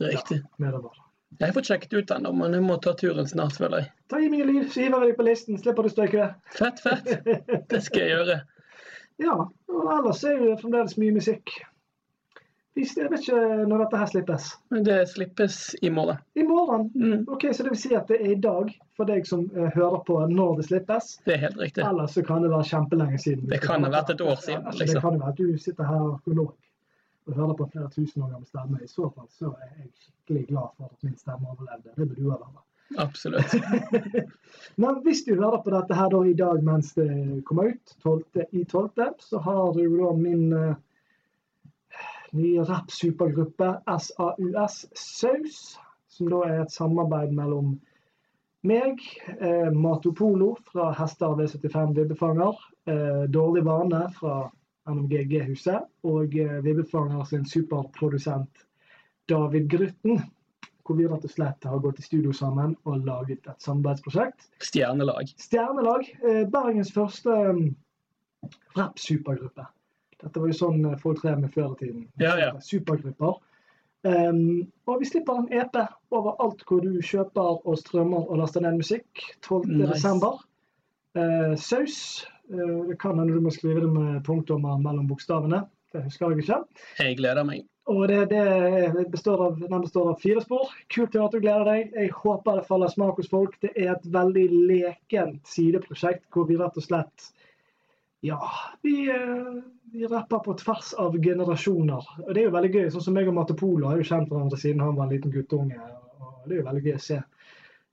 Det 0.00 0.14
riktig. 0.14 0.40
nedover. 0.62 0.96
Jeg 1.42 1.52
får 1.52 1.66
sjekket 1.68 1.92
ut 1.98 2.08
den, 2.08 2.26
men 2.38 2.54
jeg 2.54 2.64
må 2.64 2.76
ta 2.80 2.94
turen 2.96 3.26
snart, 3.28 3.58
føler 3.60 3.82
jeg. 3.82 3.92
Ta 4.08 4.20
i 4.22 4.28
meg 4.32 4.44
en 4.44 4.52
lyd, 4.54 4.68
så 4.72 4.80
hiver 4.86 5.02
jeg 5.04 5.10
deg 5.12 5.18
på 5.18 5.26
listen, 5.26 5.58
slipper 5.60 5.84
du 5.84 5.92
støyke. 5.92 6.28
Fett, 6.54 6.80
fett. 6.80 7.10
Det 7.68 7.80
skal 7.84 8.02
jeg 8.06 8.12
gjøre. 8.14 8.36
Ja, 9.22 9.36
og 9.72 9.88
ellers 9.98 10.24
er 10.28 10.38
det 10.42 10.58
fremdeles 10.60 10.96
mye 11.00 11.14
musikk. 11.16 11.54
Jeg 12.76 13.08
vet 13.08 13.22
ikke 13.24 13.38
når 13.70 13.86
dette 13.86 13.98
her 14.02 14.08
slippes. 14.10 14.46
Det 14.84 14.96
slippes 15.08 15.54
i 15.80 15.88
morgen. 15.88 16.18
I 16.36 16.42
morgen. 16.44 16.90
Mm, 16.94 17.22
Ok, 17.32 17.46
Så 17.52 17.64
det 17.64 17.70
vil 17.72 17.78
si 17.80 17.94
at 17.96 18.10
det 18.12 18.18
er 18.20 18.34
i 18.34 18.40
dag 18.40 18.68
for 18.98 19.08
deg 19.08 19.24
som 19.24 19.46
uh, 19.56 19.70
hører 19.72 20.02
på 20.04 20.18
når 20.28 20.58
det 20.58 20.66
slippes. 20.66 21.14
det 21.24 21.38
er 21.38 21.40
helt 21.46 21.56
riktig. 21.56 21.84
Eller 21.88 22.06
så 22.12 22.22
kan 22.22 22.44
det 22.44 22.50
være 22.52 22.68
kjempelenge 22.68 23.18
siden. 23.18 23.48
Det 23.48 23.62
kan 23.64 23.84
ha 23.84 23.90
vært 23.94 24.12
et 24.12 24.20
år 24.20 24.36
siden, 24.44 24.60
Ja, 24.60 24.66
altså, 24.68 24.82
liksom. 24.84 24.94
Det 24.94 25.02
kan 25.06 25.16
jo 25.16 25.22
være 25.24 25.32
at 25.32 25.40
du 25.40 25.58
sitter 25.64 25.84
her 25.88 26.04
arkeolog 26.12 26.52
og 27.26 27.34
hører 27.34 27.54
på 27.58 27.70
flere 27.72 27.88
tusen 27.96 28.22
år 28.22 28.28
gammel 28.34 28.46
stemme. 28.46 28.82
I 28.84 28.86
så 28.92 29.08
fall 29.16 29.28
så 29.32 29.54
er 29.56 29.72
jeg 29.80 29.88
skikkelig 29.96 30.46
glad 30.52 30.68
for 30.76 30.92
at 30.92 31.08
min 31.08 31.16
stemme 31.16 31.48
overlevde. 31.48 31.96
Det 31.96 32.08
bør 32.08 32.14
du 32.20 32.28
òg 32.28 32.44
være. 32.44 32.62
Absolutt. 32.96 33.54
Men 34.82 35.00
hvis 35.04 35.24
du 35.26 35.34
hører 35.34 35.62
på 35.64 35.72
dette 35.74 35.96
her 35.96 36.10
da 36.12 36.20
i 36.26 36.36
dag 36.38 36.62
mens 36.64 36.92
det 36.94 37.08
kommer 37.48 37.72
ut, 37.74 37.96
12. 38.02 38.44
i 38.52 38.64
12., 38.64 38.90
så 39.18 39.40
har 39.42 39.72
du 39.74 39.82
da 39.98 40.12
min 40.16 40.52
uh, 40.52 40.76
nye 42.36 42.64
rapp-supergruppe 42.68 43.72
SAUS 43.86 44.86
Saus, 44.94 45.60
som 46.08 46.30
da 46.32 46.42
er 46.46 46.62
et 46.62 46.74
samarbeid 46.74 47.34
mellom 47.36 47.76
meg, 48.66 49.02
eh, 49.38 49.70
Matopolo 49.72 50.56
fra 50.66 50.90
Hester 50.96 51.36
V75 51.38 51.94
Vibbefanger, 51.94 52.56
eh, 52.86 53.24
Dårlig 53.30 53.64
vane 53.64 54.06
fra 54.16 54.50
NMGG-huset 54.90 55.86
og 56.06 56.34
eh, 56.38 56.58
Vibbefanger 56.64 57.24
sin 57.24 57.44
superprodusent 57.46 58.66
David 59.28 59.70
Grytten. 59.70 60.22
Hvor 60.86 60.98
vi 60.98 61.06
rett 61.10 61.24
og 61.26 61.32
slett 61.32 61.66
har 61.66 61.80
gått 61.82 61.98
i 61.98 62.04
studio 62.06 62.32
sammen 62.36 62.76
og 62.86 63.06
laget 63.06 63.48
et 63.50 63.64
samarbeidsprosjekt. 63.64 64.46
Stjernelag. 64.62 65.32
Stjernelag. 65.42 66.06
Eh, 66.22 66.44
Bergens 66.52 66.92
første 66.94 67.32
um, 67.50 67.64
rap-supergruppe. 68.76 69.66
Dette 70.22 70.40
var 70.40 70.52
jo 70.52 70.56
sånn 70.56 70.84
eh, 70.86 70.96
folk 71.02 71.20
drev 71.24 71.42
med 71.42 71.52
før 71.54 71.74
i 71.74 71.80
tiden. 71.82 72.06
Ja, 72.22 72.36
ja. 72.40 72.52
Supergrupper. 72.62 73.40
Um, 74.06 74.68
og 74.86 75.00
vi 75.00 75.08
slipper 75.08 75.40
en 75.40 75.48
EP 75.50 75.76
overalt 76.14 76.62
hvor 76.68 76.84
du 76.84 77.00
kjøper 77.02 77.66
og 77.66 77.78
strømmer 77.80 78.28
og 78.30 78.38
laster 78.38 78.62
ned 78.62 78.78
musikk. 78.78 79.24
12. 79.42 79.66
Nice. 79.82 80.12
Eh, 81.16 81.54
saus. 81.58 82.00
Uh, 82.46 82.86
det 82.92 83.00
kan 83.02 83.18
hende 83.18 83.34
du 83.34 83.42
må 83.42 83.50
skrive 83.50 83.82
det 83.82 83.90
med 83.90 84.20
punktummer 84.26 84.78
mellom 84.78 85.08
bokstavene. 85.10 85.64
Det 85.92 86.04
husker 86.06 86.30
jeg 86.30 86.46
ikke. 86.46 86.62
Jeg 87.00 87.18
gleder 87.18 87.46
meg. 87.48 87.66
Og 87.86 88.08
det, 88.08 88.24
det 88.30 89.04
består 89.12 89.44
av, 89.44 89.60
den 89.60 89.80
består 89.80 90.10
av 90.10 90.18
fire 90.18 90.40
spor. 90.42 90.72
Kult 90.90 91.12
du 91.14 91.38
gleder 91.38 91.68
deg. 91.68 91.92
Jeg 91.94 92.14
håper 92.18 92.58
det 92.58 92.66
faller 92.66 92.90
smak 92.90 93.20
hos 93.20 93.30
folk. 93.30 93.54
Det 93.62 93.70
er 93.78 93.92
et 93.92 94.08
veldig 94.10 94.46
lekent 94.72 95.46
sideprosjekt 95.46 96.26
hvor 96.34 96.48
vi 96.50 96.58
rett 96.58 96.78
og 96.78 96.86
slett 96.86 97.28
Ja, 98.26 98.40
vi, 98.82 99.04
eh, 99.12 99.60
vi 99.92 100.08
rapper 100.10 100.42
på 100.42 100.56
tvers 100.58 100.94
av 100.98 101.14
generasjoner. 101.22 102.10
Og 102.24 102.32
det 102.34 102.42
er 102.42 102.48
jo 102.48 102.56
veldig 102.56 102.72
gøy. 102.74 102.90
Sånn 102.90 103.06
som 103.06 103.14
meg 103.14 103.30
og 103.30 103.38
Marte 103.38 103.54
Polo 103.54 103.86
har 103.86 104.00
jo 104.00 104.08
kjent 104.08 104.32
hverandre 104.32 104.58
siden 104.58 104.82
han 104.82 104.98
var 104.98 105.06
en 105.06 105.14
liten 105.14 105.34
guttunge. 105.34 105.78
Og 106.18 106.48
det 106.48 106.56
er 106.56 106.62
jo 106.64 106.68
veldig 106.72 106.84
gøy 106.88 106.98
å 106.98 107.06
se 107.06 107.22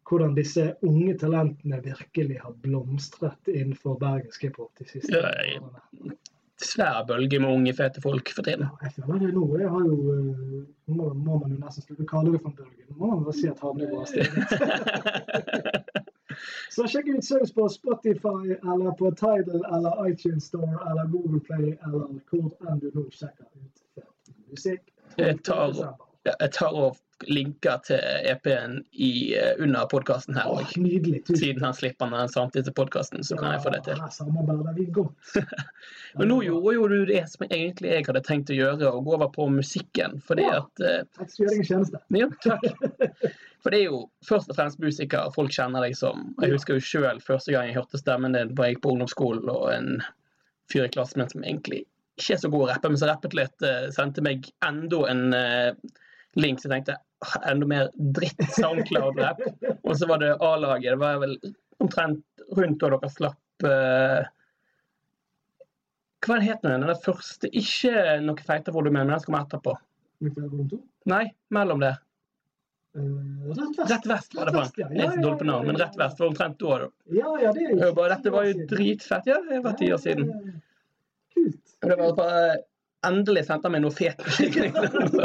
hvordan 0.09 0.33
disse 0.35 0.65
unge 0.83 1.13
talentene 1.21 1.79
virkelig 1.85 2.41
har 2.41 2.57
blomstret 2.65 3.49
innenfor 3.51 4.01
bergensk 4.01 4.49
hiphop 4.49 4.73
de 4.81 4.89
siste 4.89 5.13
Ja, 5.13 5.29
årene. 5.29 6.17
Svær 6.63 7.03
bølge 7.07 7.39
med 7.43 7.49
unge, 7.51 7.73
fete 7.75 8.01
folk 8.01 8.29
for 8.35 8.45
tiden. 8.47 8.67
Ja, 8.69 8.87
jeg 8.87 8.91
føler 8.97 9.19
det 9.25 9.33
nå. 9.35 9.45
Jeg 9.59 9.69
har 9.69 9.83
jo, 9.89 9.97
eh, 10.13 10.63
nå 10.87 10.93
må, 10.95 11.09
må 11.13 11.39
man 11.41 11.51
jo 11.51 11.59
nesten 11.59 11.83
slutte 11.85 12.05
å 12.05 12.11
kalle 12.11 12.33
det 12.35 12.41
for 12.43 12.49
en 12.53 12.57
bølge. 12.61 12.87
Nå 12.89 12.93
må 13.01 13.09
man 13.15 13.25
bare 13.27 13.37
si 13.39 13.47
at 13.51 13.63
havnivået 13.63 13.93
bra 13.93 14.03
stedet. 14.09 14.31
Så 16.73 16.87
sjekk 16.89 17.11
ut 17.13 17.25
Saus 17.25 17.51
på 17.53 17.67
Spotify 17.69 18.55
eller 18.55 18.95
på 18.97 19.11
Tidal 19.19 19.61
eller 19.75 20.07
iTunes 20.07 20.47
Store 20.49 20.79
eller 20.89 21.11
Google 21.11 21.41
Play 21.45 21.75
eller 21.85 22.07
hvor 22.31 22.49
enn 22.71 22.81
du 22.81 22.89
nå 22.95 23.05
sjekker 23.13 23.45
ut 23.45 24.05
musikk. 24.49 24.89
Jeg 25.19 25.37
tar-. 25.45 25.83
Jeg 26.25 26.51
tar 26.55 26.73
og 26.79 26.97
linker 27.31 27.79
til 27.87 27.99
EP-en 28.29 28.79
eh, 28.93 29.53
under 29.63 29.85
podkasten 29.91 30.35
her 30.37 30.49
òg. 30.51 30.73
Siden 31.29 31.63
han 31.63 31.75
slipper 31.77 32.11
den 32.11 32.31
samtidig 32.31 32.67
til 32.69 32.75
podkasten, 32.77 33.23
så 33.25 33.37
kan 33.39 33.53
jeg 33.55 33.63
få 33.65 33.73
det 33.75 33.83
til. 33.87 34.01
Samarbeider 34.15 34.75
vi 34.77 34.87
godt. 34.95 35.37
Men 36.19 36.29
nå 36.31 36.41
gjorde 36.45 36.75
jo 36.75 36.89
du 36.91 36.97
det 37.09 37.23
som 37.31 37.45
egentlig 37.49 37.93
jeg 37.93 38.07
hadde 38.09 38.23
tenkt 38.27 38.51
å 38.53 38.57
gjøre, 38.57 38.91
å 38.91 39.01
gå 39.05 39.15
over 39.17 39.31
på 39.33 39.47
musikken. 39.53 40.19
Fordi 40.27 40.47
Ja. 40.47 40.59
at 40.63 40.83
eh, 40.83 41.03
Jeg 41.23 41.39
gjøre 41.39 41.55
deg 41.55 41.63
en 41.63 41.69
tjeneste. 41.71 42.03
Ja, 42.23 42.27
takk. 42.43 43.31
For 43.63 43.71
det 43.71 43.79
er 43.79 43.87
jo 43.87 44.03
først 44.27 44.51
og 44.51 44.57
fremst 44.59 44.81
musikere 44.83 45.31
folk 45.35 45.53
kjenner 45.55 45.85
deg 45.85 45.95
som. 45.95 46.33
Jeg 46.43 46.51
husker 46.57 46.77
jo 46.77 46.83
sjøl 46.83 47.23
første 47.23 47.55
gang 47.55 47.69
jeg 47.69 47.77
hørte 47.79 48.01
stemmen 48.01 48.35
din 48.35 48.51
da 48.57 48.67
jeg 48.67 48.75
gikk 48.75 48.83
på 48.83 48.93
ungdomsskolen, 48.93 49.47
og 49.49 49.69
en 49.71 49.89
fyr 50.71 50.85
i 50.87 50.91
klassen 50.91 51.21
min 51.23 51.31
som 51.31 51.43
egentlig 51.47 51.85
ikke 52.19 52.35
er 52.35 52.41
så 52.43 52.49
god 52.53 52.67
å 52.67 52.69
rappe, 52.69 52.89
men 52.91 52.99
som 53.01 53.09
rappet 53.09 53.33
litt, 53.33 53.63
eh, 53.65 53.87
sendte 53.95 54.21
meg 54.21 54.45
enda 54.65 54.99
en 55.09 55.23
eh, 55.33 55.71
link, 56.39 56.61
så 56.61 56.69
tenkte 56.71 56.95
jeg 56.95 57.41
enda 57.49 57.67
mer 57.69 57.89
dritt 58.15 58.41
Soundcloud-rapp. 58.57 59.41
Og 59.83 59.97
så 59.97 60.07
var 60.09 60.21
det 60.23 60.33
A-laget. 60.43 60.93
Det 60.93 61.01
var 61.01 61.19
vel 61.21 61.37
omtrent 61.83 62.23
rundt 62.57 62.79
da 62.81 62.89
dere 62.93 63.11
slapp 63.11 63.67
uh, 63.67 64.31
Hva 66.23 66.39
het 66.43 66.63
den? 66.63 66.85
Den 66.87 67.03
første? 67.03 67.51
Ikke 67.51 68.17
noe 68.23 68.47
feite 68.47 68.73
volumet, 68.75 69.03
men 69.03 69.13
den 69.13 69.23
skal 69.23 69.35
vi 69.37 69.43
etterpå. 69.43 69.75
Mikael 70.23 70.49
Volum 70.49 70.67
2. 70.71 70.81
Nei, 71.11 71.23
mellom 71.55 71.83
det. 71.83 71.93
Uh, 72.97 73.53
rett 73.57 73.79
vest. 73.79 73.89
Rett 73.91 74.09
vest 74.11 74.37
var 74.37 74.49
det 74.51 74.57
vest, 74.57 74.77
ja. 74.79 74.91
Jeg 74.93 75.07
er 75.07 75.15
så 75.15 75.23
dårlig 75.23 75.39
på 75.41 75.49
navn, 75.49 75.71
men 75.71 75.81
Rett 75.81 75.97
vest 75.99 76.21
var 76.21 76.29
omtrent 76.31 76.59
da. 76.61 76.77
da. 76.83 76.91
Ja, 77.17 77.33
ja, 77.41 77.55
det 77.55 77.71
er 77.73 77.95
bare, 77.95 78.13
Dette 78.15 78.35
var 78.35 78.47
jo 78.47 78.67
dritfett. 78.69 79.31
Ja, 79.31 79.39
det 79.49 79.63
var 79.65 79.79
ti 79.79 79.89
år 79.93 80.03
siden. 80.03 80.29
Ja, 80.29 80.43
ja, 80.45 80.53
ja. 80.53 80.69
Kult. 81.33 81.75
Det 81.83 81.95
var 81.97 82.15
bare 82.15 82.43
Endelig 83.07 83.45
sendte 83.47 83.67
han 83.67 83.73
meg 83.75 83.83
noe 83.83 83.93
fet 83.95 84.21
liksom. 84.39 85.19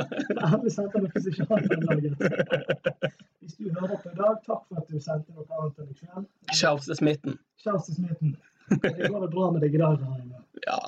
Alle 0.49 0.73
sendte 0.75 1.03
noe 1.03 1.23
som 1.23 1.29
ikke 1.31 1.47
har 1.51 1.67
laget. 1.85 3.13
Hvis 3.45 3.55
du 3.59 3.69
hører 3.71 3.97
på 4.03 4.11
i 4.11 4.17
dag, 4.19 4.41
takk 4.47 4.65
for 4.67 4.81
at 4.81 4.89
du 4.91 4.99
sendte 5.03 5.35
noe 5.37 5.47
annet 5.47 5.83
enn 5.83 5.91
deg 5.91 6.01
selv. 6.03 6.27
Charles 6.59 6.91
Smitten. 7.01 7.39
Kjæreste 7.63 7.95
Smitten. 7.97 8.35
Det 8.69 9.09
går 9.09 9.21
vel 9.21 9.31
bra 9.33 9.51
med 9.55 9.63
deg 9.65 9.79
i 9.79 9.83
dag? 9.83 10.03
Ja, 10.67 10.81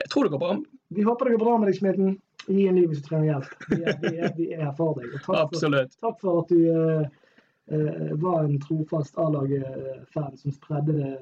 jeg 0.00 0.08
tror 0.10 0.26
det 0.26 0.32
går 0.34 0.42
bra. 0.42 0.54
Vi 0.96 1.04
håper 1.06 1.28
det 1.28 1.36
går 1.36 1.44
bra 1.44 1.56
med 1.60 1.70
deg, 1.70 1.78
Smitten. 1.78 2.16
Gi 2.46 2.64
en 2.68 2.80
liv 2.80 2.94
du 2.94 3.02
trenger 3.04 3.28
hjelp. 3.28 3.52
Vi 3.70 3.82
er, 3.84 3.98
vi 4.36 4.48
er, 4.56 4.64
er 4.66 4.72
for 4.78 4.98
deg. 4.98 5.12
Og 5.14 5.26
takk 5.28 5.52
for, 5.54 5.76
takk 6.06 6.16
for 6.24 6.40
at 6.40 6.50
du 6.50 6.62
eh, 6.72 8.16
var 8.24 8.40
en 8.42 8.56
trofast 8.64 9.20
A-laget-fan 9.20 10.32
som 10.40 10.56
spredde 10.56 10.96
det 10.96 11.12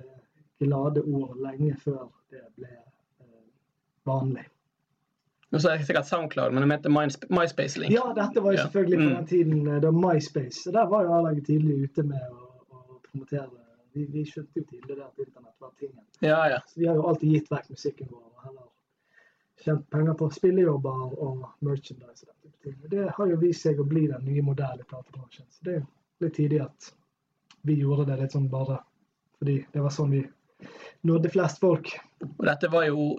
glade 0.60 1.02
ord 1.02 1.36
lenge 1.44 1.74
før 1.82 2.06
det 2.32 2.46
ble 2.56 2.72
vanlig. 4.06 4.46
Nå 5.50 5.58
sa 5.58 5.72
jeg 5.74 5.86
sikkert 5.88 6.06
SoundCloud, 6.06 6.52
men 6.54 6.62
jeg 6.62 6.68
mente 6.70 6.90
MySpace-link. 7.34 7.90
Ja, 7.92 8.12
dette 8.14 8.40
var 8.42 8.52
jo 8.54 8.58
Ja. 8.58 8.64
selvfølgelig 8.68 8.98
på 8.98 9.08
Mm. 9.08 9.14
den 9.16 9.26
tiden 9.26 9.66
eh, 9.68 9.80
da 9.80 9.90
MySpace. 9.90 10.62
Så 10.62 10.70
der 10.72 10.86
var 10.86 11.02
jo 11.04 11.12
A-laget 11.12 11.46
tidlig 11.46 11.82
ute 11.90 12.02
med 12.06 12.20
å, 12.30 12.50
å 12.70 13.00
promotere. 13.02 13.50
Vi, 13.94 14.04
vi 14.06 14.22
skjønte 14.24 14.54
jo 14.60 14.62
tidlig 14.70 14.96
det 14.96 15.02
at 15.02 15.18
internett 15.18 15.56
var 15.60 15.70
tingen. 15.80 16.04
Ja, 16.22 16.44
ja. 16.48 16.60
Så 16.68 16.78
vi 16.80 16.86
har 16.86 16.94
jo 16.94 17.02
alltid 17.10 17.32
gitt 17.32 17.48
vekk 17.50 17.70
musikken 17.70 18.06
vår 18.10 18.22
og 18.22 18.44
heller 18.44 18.68
tjent 19.64 19.90
penger 19.90 20.14
på 20.14 20.30
spillejobber 20.32 21.18
og 21.18 21.42
merchandise. 21.60 22.24
og 22.28 22.34
den 22.42 22.52
type 22.62 22.62
ting. 22.62 22.90
Det 22.90 23.10
har 23.16 23.26
jo 23.26 23.36
vist 23.36 23.62
seg 23.66 23.80
å 23.80 23.84
bli 23.88 24.06
den 24.06 24.24
nye 24.24 24.42
modellen 24.42 24.80
i 24.80 24.86
platebransjen. 24.88 25.46
Så 25.50 25.64
det 25.64 25.74
er 25.74 25.80
jo 25.80 25.86
litt 26.20 26.34
tidlig 26.34 26.60
at 26.62 26.92
vi 27.64 27.74
gjorde 27.82 28.06
det 28.06 28.20
litt 28.20 28.32
sånn 28.32 28.48
bare 28.48 28.78
fordi 29.40 29.66
det 29.72 29.82
var 29.82 29.90
sånn 29.90 30.10
vi 30.10 30.22
nådde 31.04 31.30
flest 31.32 31.58
folk. 31.58 31.90
Og 32.38 32.44
dette 32.46 32.70
var 32.70 32.84
jo 32.86 33.18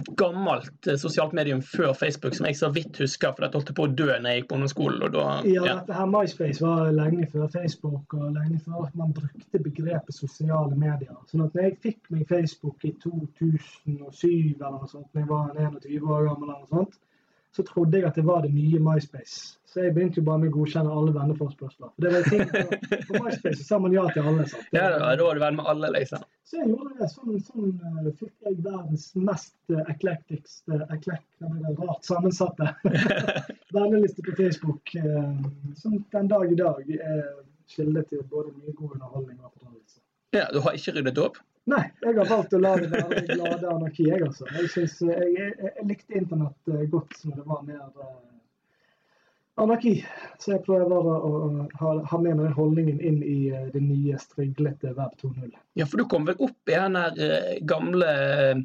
et 0.00 0.08
gammelt 0.16 0.86
eh, 0.88 0.96
sosialt 1.00 1.34
medium 1.36 1.60
før 1.64 1.92
Facebook 1.92 2.36
som 2.36 2.46
jeg 2.48 2.56
så 2.56 2.70
vidt 2.72 2.96
husker, 3.02 3.34
for 3.34 3.44
det 3.44 3.58
holdt 3.58 3.72
på 3.76 3.84
å 3.84 3.92
dø 3.92 4.08
når 4.08 4.28
jeg 4.30 4.40
gikk 4.40 4.48
på 4.48 4.56
ungdomsskolen. 4.56 5.02
og 5.04 5.12
da, 5.16 5.26
Ja, 5.44 5.66
ja. 5.66 5.74
dette 5.82 5.98
her 5.98 6.08
MySpace 6.08 6.64
var 6.64 6.92
lenge 6.96 7.28
før 7.32 7.50
Facebook 7.52 8.16
og 8.16 8.32
lenge 8.38 8.60
før 8.64 8.86
at 8.86 8.96
man 8.96 9.12
brukte 9.16 9.62
begrepet 9.68 10.16
sosiale 10.16 10.76
medier. 10.76 11.16
Sånn 11.28 11.44
at 11.44 11.56
når 11.58 11.68
jeg 11.68 11.78
fikk 11.84 12.12
meg 12.14 12.26
Facebook 12.30 12.88
i 12.88 12.94
2007 13.04 13.48
eller 13.92 14.78
noe 14.78 14.88
sånt, 14.88 15.08
da 15.12 15.24
jeg 15.24 15.28
var 15.28 15.52
21 15.60 16.08
år 16.08 16.28
gammel, 16.30 16.48
eller 16.48 16.64
noe 16.64 16.72
sånt, 16.72 17.00
så 17.56 17.64
trodde 17.68 17.98
jeg 17.98 18.08
at 18.08 18.16
det 18.16 18.24
var 18.26 18.42
det 18.44 18.52
nye 18.54 18.80
MySpace. 18.80 19.58
Så 19.72 19.80
jeg 19.80 19.94
begynte 19.96 20.20
jo 20.20 20.24
bare 20.26 20.40
med 20.42 20.50
å 20.50 20.56
godkjenne 20.58 20.92
alle 20.92 21.12
venneforespørsler. 21.14 21.90
For 21.94 22.04
det 22.04 22.10
var 22.12 22.26
ting 22.28 22.42
på, 22.50 22.96
på 23.08 23.20
MySpace 23.24 23.64
sa 23.64 23.78
man 23.80 23.94
ja 23.96 24.04
til 24.12 24.26
alle. 24.28 24.44
sant? 24.50 24.66
Ja, 24.76 24.88
da, 24.92 25.12
var 25.24 25.36
du 25.38 25.40
venn 25.40 25.56
med 25.56 25.68
alle, 25.72 25.88
liksom. 25.94 26.24
Så 26.48 26.58
jeg 26.60 26.68
gjorde 26.72 26.92
det. 26.98 27.08
Sånn, 27.12 27.38
sånn 27.46 27.70
eh, 27.80 28.10
fikk 28.20 28.48
jeg 28.48 28.58
verdens 28.66 29.06
mest 29.16 29.54
uh, 29.72 29.80
eklekt, 29.92 30.34
eklek, 30.36 31.24
hva 31.40 31.52
blir 31.54 31.64
det, 31.64 31.72
rart 31.80 32.04
sammensatte 32.08 32.68
venneliste 33.76 34.24
på 34.26 34.36
Facebook. 34.42 34.92
eh, 35.00 35.46
som 35.80 35.96
den 36.12 36.28
dag 36.32 36.52
i 36.52 36.58
dag 36.60 36.92
er 36.98 37.24
kilde 37.72 38.04
til 38.10 38.24
både 38.28 38.52
mye 38.58 38.76
god 38.76 38.98
underholdning 38.98 39.40
og 39.40 39.54
fordragelse. 39.54 40.00
Ja, 40.36 40.48
Du 40.52 40.60
har 40.64 40.76
ikke 40.76 40.96
ryddet 40.98 41.20
opp? 41.20 41.40
Nei, 41.70 41.84
jeg 42.02 42.16
har 42.18 42.26
valgt 42.26 42.54
å 42.56 42.58
la 42.58 42.72
det 42.80 42.88
være 42.90 43.20
det 43.20 43.36
glade 43.36 43.70
anarki, 43.70 44.08
jeg 44.08 44.24
altså. 44.26 44.48
Jeg, 44.50 44.70
synes, 44.72 44.96
eh, 45.06 45.20
jeg, 45.30 45.52
jeg, 45.60 45.70
jeg 45.76 45.88
likte 45.92 46.18
internett 46.18 46.72
eh, 46.72 46.86
godt 46.90 47.20
når 47.22 47.36
det 47.38 47.44
var 47.46 47.60
mer 47.68 47.84
uh, 48.02 48.16
anarki. 49.62 49.92
Så 50.42 50.56
jeg 50.56 50.64
prøver 50.66 51.06
å, 51.06 51.12
å 51.28 51.66
ha, 51.78 51.92
ha 52.10 52.18
med 52.18 52.34
meg 52.34 52.48
den 52.48 52.56
holdningen 52.56 52.98
inn 52.98 53.20
i 53.22 53.38
uh, 53.54 53.68
det 53.74 53.82
nye, 53.84 54.18
striglete 54.18 54.90
Web 54.96 55.14
2.0. 55.22 55.52
Ja, 55.78 55.86
for 55.86 56.02
du 56.02 56.08
kom 56.10 56.26
vel 56.26 56.42
opp 56.42 56.72
i 56.72 56.74
den 56.74 56.98
der 56.98 57.22
uh, 57.22 57.54
gamle 57.70 58.10
eh, 58.10 58.64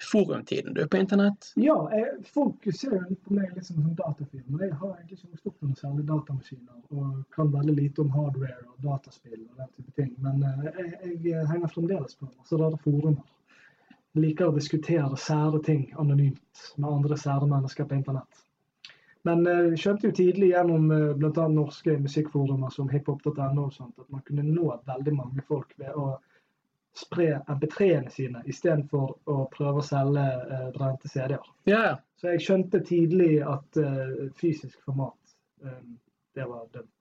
forumtiden 0.00 0.74
du 0.74 0.88
på 0.88 0.96
internett? 0.96 1.52
Ja, 1.54 1.76
jeg, 1.92 2.24
folk 2.34 2.66
ser 2.74 2.94
jo 2.94 3.00
litt 3.08 3.22
på 3.24 3.34
meg 3.34 3.54
litt 3.56 3.66
som 3.66 3.80
en 3.82 3.94
datafilm. 3.98 4.60
jeg 4.60 4.72
har 4.72 4.92
egentlig 4.94 5.18
ikke 5.18 5.30
vokst 5.32 5.50
opp 5.50 5.56
med 5.60 5.70
noen 5.70 5.80
særlig 5.80 6.04
datamaskiner 6.10 6.98
og 6.98 7.24
kan 7.34 7.52
veldig 7.52 7.74
lite 7.74 8.04
om 8.04 8.12
hardware 8.14 8.60
og 8.68 8.76
dataspill 8.84 9.40
og 9.40 9.62
den 9.62 9.72
type 9.76 9.96
ting. 9.96 10.12
Men 10.22 10.44
eh, 10.46 10.68
jeg, 11.02 11.16
jeg 11.26 11.46
henger 11.50 11.74
fremdeles 11.74 12.14
på 12.18 12.30
masse 12.30 12.60
rare 12.62 12.78
forumer. 12.84 13.24
Jeg 14.14 14.24
liker 14.24 14.48
å 14.48 14.56
diskutere 14.56 15.18
sære 15.20 15.62
ting 15.66 15.88
anonymt 15.98 16.68
med 16.76 16.90
andre 16.90 17.18
sære 17.18 17.50
mennesker 17.50 17.88
på 17.88 17.98
internett. 17.98 18.44
Men 19.26 19.42
jeg 19.44 19.82
skjønte 19.82 20.08
jo 20.08 20.14
tidlig 20.14 20.52
gjennom 20.52 20.90
eh, 20.94 21.10
bl.a. 21.18 21.50
norske 21.50 21.98
musikkforumer 22.00 22.70
som 22.72 22.88
hiphop.no 22.92 23.66
at 23.66 24.08
man 24.14 24.24
kunne 24.24 24.46
nå 24.46 24.70
veldig 24.86 25.14
mange 25.18 25.44
folk 25.50 25.74
ved 25.82 25.98
å 25.98 26.12
spre 26.96 27.40
MP3-ene 27.46 28.10
sine 28.10 28.42
istedenfor 28.50 29.14
å 29.30 29.38
prøve 29.52 29.82
å 29.82 29.86
selge 29.86 30.24
eh, 30.24 30.68
brente 30.74 31.10
CD-er. 31.10 31.50
Ja, 31.70 31.80
ja. 31.90 31.96
Så 32.18 32.32
jeg 32.32 32.42
skjønte 32.42 32.80
tidlig 32.86 33.38
at 33.46 33.78
eh, 33.78 34.28
fysisk 34.40 34.80
format, 34.86 35.34
eh, 35.64 35.82
det 36.34 36.46
var 36.48 36.66
dømt. 36.74 36.94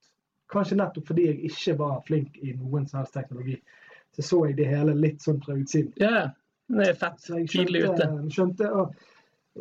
Kanskje 0.54 0.78
nettopp 0.80 1.10
fordi 1.10 1.28
jeg 1.28 1.40
ikke 1.50 1.78
var 1.82 2.02
flink 2.08 2.38
i 2.40 2.54
noen 2.56 2.86
som 2.88 3.02
helst 3.02 3.18
teknologi. 3.18 3.58
Så 4.16 4.24
så 4.24 4.44
jeg 4.48 4.60
det 4.62 4.70
hele 4.70 4.94
litt 4.96 5.26
sånn 5.26 5.42
fra 5.44 5.58
utsiden. 5.58 5.94
ja. 6.02 6.12
yeah. 6.12 6.36
Det 6.68 6.84
er 6.84 6.98
fett. 7.00 7.22
Tidlig 7.48 7.86
ute. 7.86 8.04
skjønte, 8.04 8.32
skjønte 8.36 8.70
og 8.76 8.96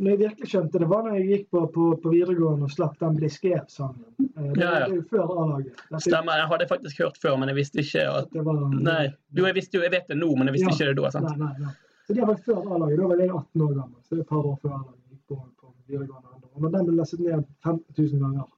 når 0.01 0.11
jeg 0.13 0.19
virkelig 0.21 0.49
skjønte 0.51 0.81
det, 0.83 0.89
var 0.91 1.03
når 1.07 1.15
jeg 1.19 1.27
gikk 1.31 1.47
på, 1.55 1.61
på, 1.75 1.85
på 2.03 2.13
videregående 2.13 2.67
og 2.69 2.73
slapp 2.75 2.99
den 3.01 3.17
Bliskev-sangen. 3.19 4.05
Eh, 4.21 4.53
Det, 4.53 4.63
Ja, 4.63 4.71
ja. 4.73 4.87
det 4.87 4.93
er 4.93 4.97
jo 4.97 5.05
før 5.11 5.33
A-laget. 5.43 5.83
Stemmer. 6.05 6.39
Jeg 6.43 6.49
hadde 6.53 6.69
faktisk 6.71 7.03
hørt 7.05 7.19
før, 7.23 7.37
men 7.41 7.49
jeg 7.53 7.57
visste 7.63 7.81
ikke 7.83 8.05
at 8.19 8.31
Det 8.33 8.45
var, 8.47 8.61
Nei. 8.77 9.05
Jo, 9.39 9.47
jeg 9.49 9.55
visste 9.61 9.79
jo, 9.79 9.83
jeg 9.87 9.93
vet 9.97 10.09
det 10.13 10.19
nå, 10.21 10.31
men 10.37 10.51
jeg 10.51 10.59
visste 10.59 10.71
Ja. 10.73 10.77
ikke 10.77 10.89
det 10.95 10.97
da. 11.05 11.11
sant? 11.17 11.31
Nei, 11.33 11.37
nei, 11.47 11.67
nei. 11.67 11.75
Så 12.07 12.15
det 12.15 12.27
var 12.29 12.37
før 12.47 12.61
A-laget. 12.77 12.99
Da 13.01 13.07
var 13.13 13.17
jeg 13.25 13.31
18 13.35 13.63
år 13.69 13.73
gammel. 13.81 13.99
Så 14.07 14.11
det 14.15 14.19
er 14.19 14.27
et 14.27 14.29
par 14.35 14.45
år 14.53 14.59
før 14.63 14.75
A-laget 14.77 15.01
gikk 15.11 15.23
på, 15.33 15.41
på 15.61 15.73
videregående. 15.89 16.35
Og 16.55 16.63
når 16.63 16.71
den 16.77 16.87
ble 16.87 16.95
lastet 17.01 17.21
ned 17.25 17.49
15 17.65 17.83
000 17.99 18.21
ganger, 18.27 18.53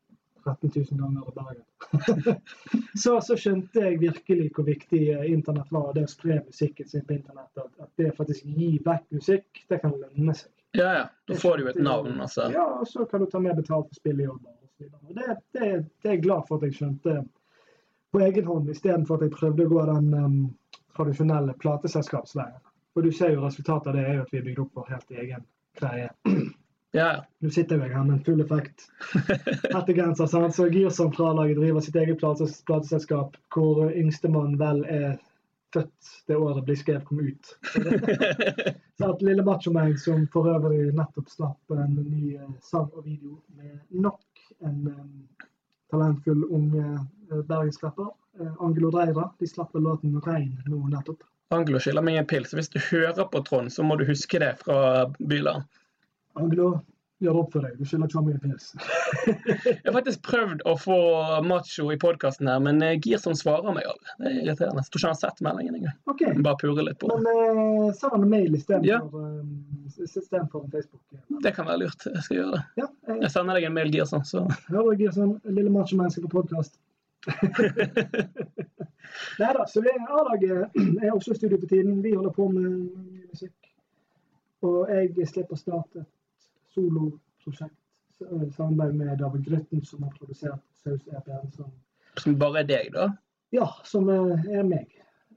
13 0.44 0.70
000 0.76 1.00
ganger 1.00 1.22
i 1.28 1.32
Bergen, 1.38 2.38
så, 3.02 3.16
så 3.20 3.36
skjønte 3.36 3.82
jeg 3.82 3.98
virkelig 4.00 4.50
hvor 4.56 4.64
viktig 4.68 5.00
eh, 5.14 5.24
internett 5.32 5.72
var. 5.74 5.90
Det 5.96 6.04
å 6.06 6.10
spre 6.12 6.38
musikken 6.46 6.88
sin 6.88 7.02
på 7.08 7.16
internett. 7.18 7.50
At, 7.58 7.72
at 7.84 7.90
det 8.00 8.12
faktisk 8.16 8.46
gir 8.46 8.78
vekk 8.86 9.04
musikk, 9.18 9.64
det 9.68 9.80
kan 9.82 9.92
lønne 9.98 10.34
seg. 10.38 10.52
Ja, 10.76 10.92
ja. 10.94 11.08
Da 11.28 11.34
får 11.34 11.56
du 11.56 11.62
jo 11.62 11.70
et 11.70 11.80
navn, 11.82 12.20
altså. 12.20 12.50
Ja, 12.52 12.64
og 12.80 12.88
så 12.88 13.04
kan 13.08 13.20
du 13.20 13.26
ta 13.30 13.40
mer 13.40 13.56
betalt 13.56 13.88
for 13.88 14.00
spillejobber 14.00 14.52
osv. 14.52 14.88
Det, 15.08 15.36
det, 15.52 15.68
det 16.02 16.08
er 16.08 16.16
jeg 16.16 16.22
glad 16.26 16.46
for 16.48 16.58
at 16.58 16.68
jeg 16.68 16.78
skjønte 16.78 17.18
på 18.12 18.22
egen 18.24 18.46
hånd, 18.48 18.70
istedenfor 18.70 19.18
at 19.18 19.26
jeg 19.26 19.36
prøvde 19.36 19.66
å 19.66 19.72
gå 19.72 19.84
den 19.88 20.14
um, 20.14 20.38
tradisjonelle 20.96 21.56
plateselskapsveien. 21.62 22.62
For 22.94 23.04
du 23.04 23.12
ser 23.12 23.34
jo 23.34 23.44
resultatet 23.44 23.92
av 23.92 23.98
det 23.98 24.06
er 24.06 24.16
jo 24.18 24.24
at 24.24 24.32
vi 24.32 24.40
er 24.40 24.46
bygd 24.48 24.62
opp 24.64 24.80
vår 24.80 24.94
helt 24.94 25.20
egen 25.24 25.44
greie. 25.80 26.08
Ja. 26.96 27.08
Nå 27.44 27.50
sitter 27.52 27.82
jeg 27.82 27.92
her 27.92 28.04
med 28.06 28.16
en 28.16 28.24
full 28.24 28.40
effekt 28.40 28.86
hettegenser, 29.74 30.26
sant? 30.26 30.54
så 30.56 30.70
Girsentrallaget 30.72 31.60
driver 31.60 31.84
sitt 31.84 31.98
eget 32.00 32.22
plateselskap, 32.22 33.36
hvor 33.54 33.82
yngstemann 33.92 34.56
vel 34.60 34.80
er 34.88 35.18
født 35.74 36.10
det 36.26 36.36
året 36.36 36.64
Bliskrev 36.64 37.00
kom 37.04 37.20
ut. 37.20 37.52
Så 38.98 39.10
at 39.12 39.22
Lille 39.22 39.44
Macho-meg, 39.44 39.98
som 40.00 40.24
for 40.32 40.48
øvrig 40.50 40.88
nettopp 40.96 41.30
slapp 41.32 41.74
en 41.76 41.96
ny 41.98 42.34
eh, 42.36 42.50
sang 42.64 42.88
og 42.92 43.04
video 43.04 43.38
med 43.58 43.78
nok 43.90 44.42
en 44.66 44.78
um, 44.88 45.10
talentfull 45.92 46.44
ung 46.48 46.72
uh, 46.74 47.00
bergensrapper, 47.46 48.10
uh, 48.40 48.54
Angelo 48.64 48.90
Dreira, 48.90 49.28
de 49.38 49.48
slapp 49.48 49.76
låten 49.76 50.16
'Rein' 50.20 50.56
nå 50.66 50.82
nettopp. 50.88 51.22
Angelo 51.54 51.80
skylder 51.80 52.04
meg 52.04 52.18
en 52.20 52.26
pils. 52.28 52.52
Hvis 52.52 52.68
du 52.68 52.80
hører 52.90 53.24
på 53.24 53.40
Trond, 53.44 53.72
så 53.72 53.82
må 53.82 53.96
du 53.96 54.04
huske 54.08 54.40
det 54.42 54.54
fra 54.60 55.06
Byland. 55.18 55.64
Anglo, 56.36 56.80
gjør 57.22 57.36
opp 57.40 57.52
for 57.54 57.60
deg. 57.66 57.72
Du 57.78 57.84
skylder 57.88 58.08
Tommy 58.12 58.32
mye 58.32 58.40
pils. 58.42 58.64
Jeg 59.26 59.84
har 59.84 59.94
faktisk 59.96 60.20
prøvd 60.26 60.58
å 60.68 60.70
få 60.78 60.98
macho 61.46 61.84
i 61.94 61.98
podkasten 62.00 62.46
her, 62.50 62.58
men 62.62 62.76
eh, 62.84 62.98
Girson 63.04 63.36
svarer 63.38 63.72
meg 63.74 63.84
aldri. 63.90 64.08
Det 64.18 64.26
er 64.28 64.32
irriterende. 64.42 64.82
Jeg 64.84 64.90
tror 64.92 65.00
ikke 65.00 65.08
han 65.08 65.16
har 65.16 65.22
sett 65.22 65.38
meldingen 65.46 65.74
engang. 65.80 65.96
Okay. 66.12 66.30
Bare 66.46 66.58
purre 66.60 66.82
litt 66.86 67.00
på. 67.02 67.06
Men 67.10 67.22
uh, 67.26 67.30
send 67.98 68.12
han 68.14 68.22
en 68.26 68.34
mail 68.34 68.50
istedenfor 68.58 68.88
Ja. 68.88 68.98
For, 69.10 69.22
en 70.62 70.72
Facebook. 70.74 71.02
Det 71.44 71.52
kan 71.56 71.64
være 71.68 71.80
lurt. 71.84 72.00
Jeg 72.06 72.22
skal 72.26 72.36
gjøre 72.40 72.52
det. 72.56 72.62
Ja, 72.82 72.88
jeg 73.10 73.16
Jeg 73.24 73.30
sender 73.34 73.52
deg 73.58 73.64
en 73.70 73.76
mail, 73.78 73.90
Girson, 73.94 74.24
så 74.28 74.38
hører 74.68 74.88
du, 74.92 74.96
Girson. 75.02 75.30
Lille 75.48 75.70
macho-menneske 75.74 76.20
på 76.26 76.34
podkast. 76.38 76.72
Nei 79.38 79.50
da, 79.56 79.62
så 79.66 79.78
A-laget 79.82 80.58
er 81.02 81.10
også 81.10 81.30
i 81.34 81.38
studio 81.40 81.58
på 81.58 81.70
tiden. 81.70 81.92
Vi 82.04 82.14
holder 82.14 82.32
på 82.36 82.44
med 82.52 82.68
musikk. 83.32 83.56
Og 84.66 84.90
jeg 84.90 85.28
slipper 85.30 85.54
å 85.54 85.60
starte 85.60 86.00
et 86.02 86.08
soloprosjekt 86.78 87.74
i 88.20 88.50
samarbeid 88.56 88.94
med 88.94 89.18
David 89.18 89.44
Grytten, 89.46 89.84
som 89.84 90.02
har 90.02 90.10
produsert 90.18 90.62
Saus-EP-en 90.82 91.50
som 91.54 91.70
Som 92.18 92.34
bare 92.38 92.60
er 92.64 92.66
deg, 92.66 92.88
da. 92.94 93.08
Ja, 93.54 93.68
som 93.86 94.08
er 94.10 94.32
er 94.50 94.64
meg. 94.66 94.88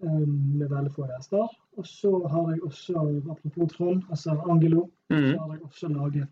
um, 0.02 0.58
Med 0.58 0.70
veldig 0.70 0.92
få 0.96 1.06
gjester. 1.08 1.48
Og 1.78 1.86
så 1.86 2.12
har 2.28 2.50
jeg 2.52 2.64
også, 2.66 3.22
apropos 3.30 3.72
Trond, 3.76 4.04
altså 4.10 4.34
Angelo, 4.50 4.88
Mm. 5.12 5.32
så 5.34 5.38
har 5.40 5.54
jeg 5.54 5.62
også 5.64 5.88
laget 5.88 6.28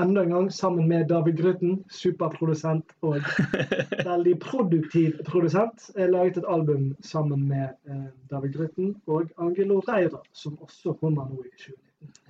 enda 0.00 0.22
en 0.22 0.30
gang 0.30 0.52
sammen 0.52 0.88
med 0.88 1.08
David 1.08 1.38
Grytten, 1.38 1.84
superprodusent 1.90 2.94
og 3.00 3.20
veldig 4.10 4.34
produktiv 4.42 5.18
produsent. 5.26 5.90
Jeg 5.96 6.10
laget 6.10 6.40
et 6.42 6.48
album 6.48 6.92
sammen 7.00 7.48
med 7.48 7.68
eh, 7.88 8.08
David 8.30 8.56
Grytten 8.56 8.94
og 9.06 9.30
Angelo 9.38 9.80
Reira, 9.88 10.22
som 10.32 10.58
også 10.62 10.96
kommer 11.00 11.28
nå 11.30 11.44
i 11.44 11.52
2019. 11.58 11.80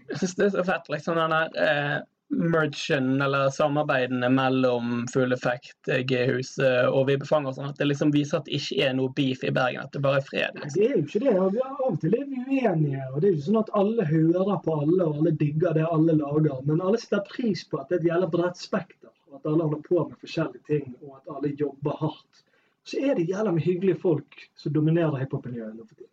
Jeg 0.09 0.21
syns 0.21 0.35
det 0.37 0.47
er 0.47 0.53
så 0.59 0.65
fett, 0.69 0.91
liksom 0.93 1.17
den 1.17 1.33
der 1.33 1.63
eh, 1.65 2.01
mergen, 2.39 3.23
eller 3.23 3.51
samarbeidene 3.51 4.29
mellom 4.29 5.07
Full 5.13 5.33
Effect, 5.33 5.77
eh, 5.89 6.03
G-huset 6.09 6.89
og 6.89 7.09
Vibbefanger 7.09 7.53
og 7.53 7.59
sånn, 7.59 7.71
at 7.73 7.81
det 7.81 7.89
liksom 7.91 8.13
viser 8.15 8.41
at 8.41 8.49
det 8.49 8.59
ikke 8.59 8.89
er 8.89 8.95
noe 8.99 9.13
beef 9.17 9.45
i 9.45 9.53
Bergen, 9.55 9.85
at 9.85 9.95
det 9.95 10.03
bare 10.05 10.21
er 10.21 10.29
fred. 10.29 10.61
Liksom. 10.61 10.77
det 10.79 10.87
er 10.87 10.95
jo 10.95 11.03
ikke 11.05 11.23
det. 11.25 11.35
og 11.39 11.53
vi 11.55 11.63
Av 11.65 11.83
og 11.89 11.99
til 12.03 12.17
er 12.19 12.25
vi 12.31 12.45
uenige. 12.45 13.03
og 13.11 13.19
Det 13.21 13.29
er 13.29 13.31
jo 13.31 13.39
ikke 13.39 13.49
sånn 13.49 13.61
at 13.63 13.75
alle 13.83 14.09
hører 14.11 14.63
på 14.65 14.79
alle 14.85 15.09
og 15.09 15.21
alle 15.21 15.35
digger 15.43 15.77
det 15.79 15.89
alle 15.89 16.17
lager. 16.21 16.63
Men 16.69 16.85
alle 16.85 17.03
setter 17.03 17.27
pris 17.31 17.67
på 17.69 17.83
at 17.83 17.91
det 17.91 17.99
er 17.99 18.05
et 18.05 18.11
jævla 18.13 18.31
bredt 18.37 18.61
spekter. 18.61 19.13
og 19.31 19.41
At 19.41 19.51
alle 19.53 19.69
holder 19.69 19.85
på 19.89 20.07
med 20.09 20.23
forskjellige 20.23 20.67
ting, 20.71 20.95
og 21.03 21.19
at 21.21 21.37
alle 21.37 21.55
jobber 21.59 22.01
hardt. 22.01 22.45
Så 22.85 23.01
er 23.01 23.17
det 23.17 23.29
jævla 23.31 23.53
med 23.53 23.65
hyggelige 23.65 24.01
folk 24.01 24.49
som 24.61 24.73
dominerer 24.73 25.17
hiphop-miljøet 25.23 25.77
nå 25.77 25.87
for 25.87 25.95
tiden. 25.97 26.11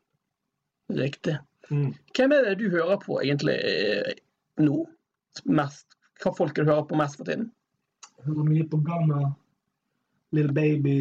Riktig. 1.02 1.38
Hvem 1.72 2.34
er 2.36 2.50
det 2.50 2.58
du 2.60 2.70
hører 2.72 2.98
på 3.00 3.22
egentlig 3.22 3.56
eh, 3.64 4.16
nå? 4.60 4.84
Mest? 5.48 5.96
Hva 6.22 6.32
folk 6.38 6.54
du 6.56 6.64
hører 6.68 6.84
på 6.90 6.98
mest 7.00 7.18
for 7.18 7.26
tiden? 7.30 7.48
Hører 8.26 8.46
mye 8.46 8.68
på 8.70 8.78
Ghana, 8.86 9.32
Little 10.32 10.54
Baby, 10.54 10.98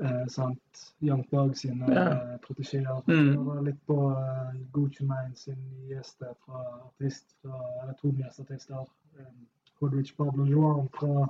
eh, 0.00 0.26
sant? 0.32 0.86
Young 1.04 1.24
Dog 1.32 1.56
sine 1.56 1.86
Ja. 1.92 2.06
eh, 2.12 2.38
protesjeer. 2.46 3.02
Mm. 3.06 3.34
Hører 3.36 3.62
litt 3.68 3.80
på 3.86 3.98
eh, 4.12 4.54
Gucci 4.72 5.04
Mane 5.04 5.36
sin 5.36 5.58
nyeste 5.88 6.32
fra 6.46 6.62
artist, 6.86 7.26
fra, 7.42 7.60
eller 7.82 7.94
to 8.00 8.12
nyeste 8.12 8.42
artister. 8.46 8.86
Um, 9.18 9.46
Hoodrich 9.80 10.14
Pablo 10.16 10.44
Joan 10.44 10.88
fra 10.94 11.26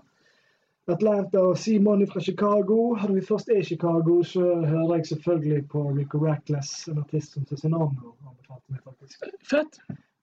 Atlanta 0.90 1.38
og 1.38 1.59
Simon 1.59 2.06
fra 2.11 2.20
Chicago. 2.20 2.96
Når 2.98 3.12
vi 3.14 3.20
først 3.26 3.48
er 3.48 3.61
i 3.61 3.64
Chicago, 3.64 4.22
så 4.22 4.40
hører 4.66 4.94
jeg 4.96 5.06
selvfølgelig 5.06 5.68
på 5.68 5.83
Rico 5.96 6.18
Rackless, 6.26 6.88
en 6.88 6.98
artist 6.98 7.33
som 7.33 7.46
Cezinando 7.46 8.14
anbefalte 8.26 8.72
meg 8.74 8.80
faktisk. 8.85 9.26
Fett! 9.50 9.78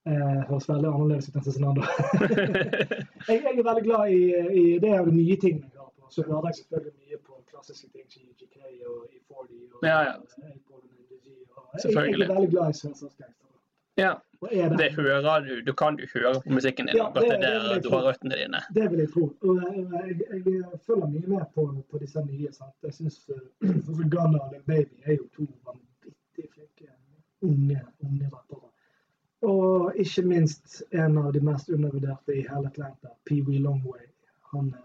Eh, 0.08 0.42
høres 0.48 0.68
veldig 0.70 0.88
annerledes 0.88 1.26
ut 1.30 1.36
enn 1.36 1.44
Cezinando. 1.44 1.82
jeg, 3.28 3.42
jeg 3.44 3.58
er 3.60 3.64
veldig 3.68 3.84
glad 3.88 4.12
i, 4.14 4.20
i 4.62 4.64
det 4.84 4.92
er 4.96 5.02
de 5.08 5.16
nye 5.18 5.36
tingene 5.42 5.68
jeg 5.68 5.74
hører 5.82 5.92
på. 5.98 6.12
Så 6.16 6.24
hører 6.28 6.46
jeg 6.52 6.56
selvfølgelig 6.62 6.94
mye 7.02 7.18
på 7.28 7.40
klassiske 7.52 7.90
ting 7.92 8.06
som 8.14 8.24
GK 8.40 8.62
og 8.88 9.02
E40 9.12 9.74
og 9.74 9.84
Ja, 9.90 9.98
ja. 10.08 10.14
eh, 10.16 10.54
og. 10.72 10.78
Og 10.78 11.74
jeg, 11.74 11.74
jeg 11.74 11.82
Selvfølgelig. 11.84 12.28
er 12.30 12.34
veldig 12.38 12.52
glad 12.54 12.70
i 12.70 12.78
sørstatsgangster. 12.80 13.34
ja, 13.98 14.12
er 14.52 14.70
det 14.72 14.78
det, 14.80 14.88
hører 14.96 15.40
du. 15.48 15.52
Du 15.68 15.74
kan 15.82 15.98
jo 16.00 16.08
høre 16.14 16.34
på 16.46 16.54
musikken 16.56 16.88
din. 16.88 16.96
Ja, 17.02 17.10
det 17.16 17.22
det- 17.26 17.30
det 17.42 17.50
er 17.50 17.60
der 17.60 17.74
jeg 17.74 17.84
du 17.84 17.90
har 17.96 18.02
røttene 18.08 18.36
dine. 18.44 18.60
det 18.78 18.86
vil 18.92 19.00
jeg 19.04 19.10
tro. 19.14 19.26
Og 19.42 19.56
jeg, 19.58 20.16
jeg, 20.32 20.42
jeg 20.46 20.80
følger 20.88 21.08
mye 21.16 21.28
med 21.36 21.44
på, 21.56 21.66
på 21.92 21.98
disse 22.06 22.24
nye. 22.30 22.48
Sant? 22.54 22.76
Jeg 22.84 22.94
syns 22.94 23.20
uh, 23.30 24.08
Gunna 24.14 24.40
og 24.40 24.56
Baby 24.72 24.96
er 25.06 25.18
jo 25.20 25.28
to 25.36 25.44
vanvittig 25.68 26.48
flinke 26.56 26.88
unge, 27.42 27.82
unge 28.08 28.30
rappere. 28.34 28.67
Og 29.46 29.94
ikke 30.02 30.24
minst 30.26 30.82
en 30.92 31.18
av 31.22 31.30
de 31.34 31.42
mest 31.46 31.70
undervurderte 31.70 32.34
i 32.34 32.46
hele 32.48 32.72
Atlanta, 32.72 33.12
Pee 33.30 33.44
Wee 33.46 33.62
Longway. 33.62 34.08
Han 34.54 34.72
er 34.74 34.84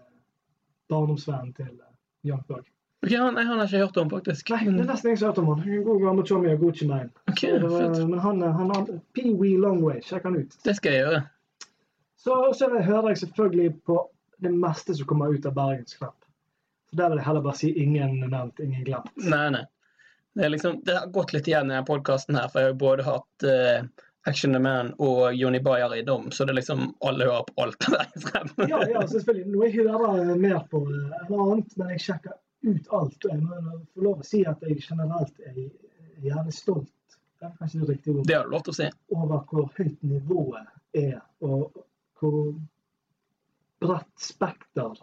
barndomsvennen 0.93 1.53
til 1.57 1.71
uh, 1.73 1.89
Young 2.27 2.43
Thug. 2.45 2.67
Okay, 3.03 3.17
han, 3.17 3.33
nei, 3.35 3.43
han 3.43 3.57
har 3.57 3.65
jeg 3.65 3.73
ikke 3.73 3.87
hørt 3.87 3.97
om, 4.03 4.11
faktisk. 4.13 4.53
Nei, 4.53 4.61
det 4.69 4.85
er 4.85 4.91
nesten 4.91 5.09
ingen 5.09 5.19
som 5.19 5.27
har 5.27 5.33
hørt 5.33 5.41
om 5.41 5.49
han. 5.51 5.63
En 5.65 5.85
god 5.87 6.03
gammel 6.05 6.27
chommy 6.29 6.51
av 6.53 6.61
Gucci 6.61 6.87
Mane. 6.87 7.09
Så, 7.33 7.49
uh, 7.57 8.03
men 8.07 8.19
han, 8.23 8.41
han, 8.59 8.75
han 8.75 9.01
Pee 9.17 9.33
Wee 9.39 9.57
Longway, 9.59 10.03
sjekk 10.05 10.29
han 10.29 10.37
ut. 10.39 10.59
Det 10.63 10.77
skal 10.77 10.95
jeg 10.95 11.07
gjøre. 11.07 11.23
Så, 12.23 12.37
så 12.55 12.69
hører 12.71 13.09
jeg 13.11 13.23
selvfølgelig 13.25 13.73
på 13.89 13.97
det 14.43 14.53
meste 14.53 14.95
som 14.95 15.09
kommer 15.09 15.33
ut 15.33 15.45
av 15.49 15.57
Bergensknapp. 15.57 16.15
Så 16.89 16.99
der 17.01 17.09
vil 17.09 17.19
jeg 17.19 17.25
heller 17.25 17.43
bare 17.43 17.59
si 17.59 17.73
ingen 17.83 18.19
nevnt, 18.21 18.61
ingen 18.63 18.85
glemt. 18.85 19.11
Nei, 19.17 19.47
nei. 19.57 19.65
Det, 20.33 20.49
liksom, 20.49 20.79
det 20.85 20.95
har 20.97 21.11
gått 21.13 21.33
litt 21.33 21.47
igjen 21.49 21.67
i 21.69 21.73
denne 21.73 21.85
podkasten 21.85 22.37
her, 22.39 22.47
for 22.49 22.63
jeg 22.63 22.71
har 22.71 22.79
både 22.79 23.05
hatt 23.05 23.45
eh, 23.45 23.83
Action 24.29 24.55
the 24.55 24.59
Man 24.63 24.93
og 25.03 25.35
Jonny 25.35 25.59
Bayer 25.63 25.95
i 25.97 26.03
dom, 26.07 26.29
så 26.31 26.45
det 26.45 26.53
er 26.53 26.59
liksom 26.61 26.85
alle 27.03 27.27
hører 27.27 27.43
på 27.49 27.65
alt 27.65 27.87
der 27.89 28.13
frem. 28.23 28.53
Ja, 28.71 28.79
ja, 28.89 29.03
selvfølgelig. 29.07 29.49
Nå 29.51 29.65
jeg 29.67 29.75
hører 29.81 30.35
mer 30.39 30.61
på 30.71 30.83
eh, 30.87 31.15
enn 31.19 31.39
annet, 31.45 31.77
men 31.79 31.93
jeg 31.95 32.05
sjekker 32.05 32.37
ut 32.63 32.93
alt. 32.99 33.17
Og 33.27 33.31
jeg 33.33 33.41
må 33.43 33.79
få 33.93 34.05
lov 34.07 34.23
å 34.23 34.27
si 34.27 34.43
at 34.47 34.63
jeg 34.63 34.79
generelt 34.85 35.43
er 35.43 35.59
gjerne 36.23 36.55
stolt 36.55 36.91
det 37.43 37.49
er 37.49 37.55
kanskje 37.59 37.79
det 37.79 37.87
riktige 37.89 38.13
ordet. 38.13 38.27
Det 38.27 38.35
har 38.35 38.43
du 38.43 38.51
lov 38.53 38.61
til 38.63 38.71
å 38.71 38.77
si. 38.77 38.85
over 39.11 39.41
hvor 39.49 39.65
høyt 39.75 40.05
nivået 40.07 40.69
er, 40.95 41.17
og 41.43 41.81
hvor 42.19 42.37
bredt 43.83 44.13
spekter 44.23 45.01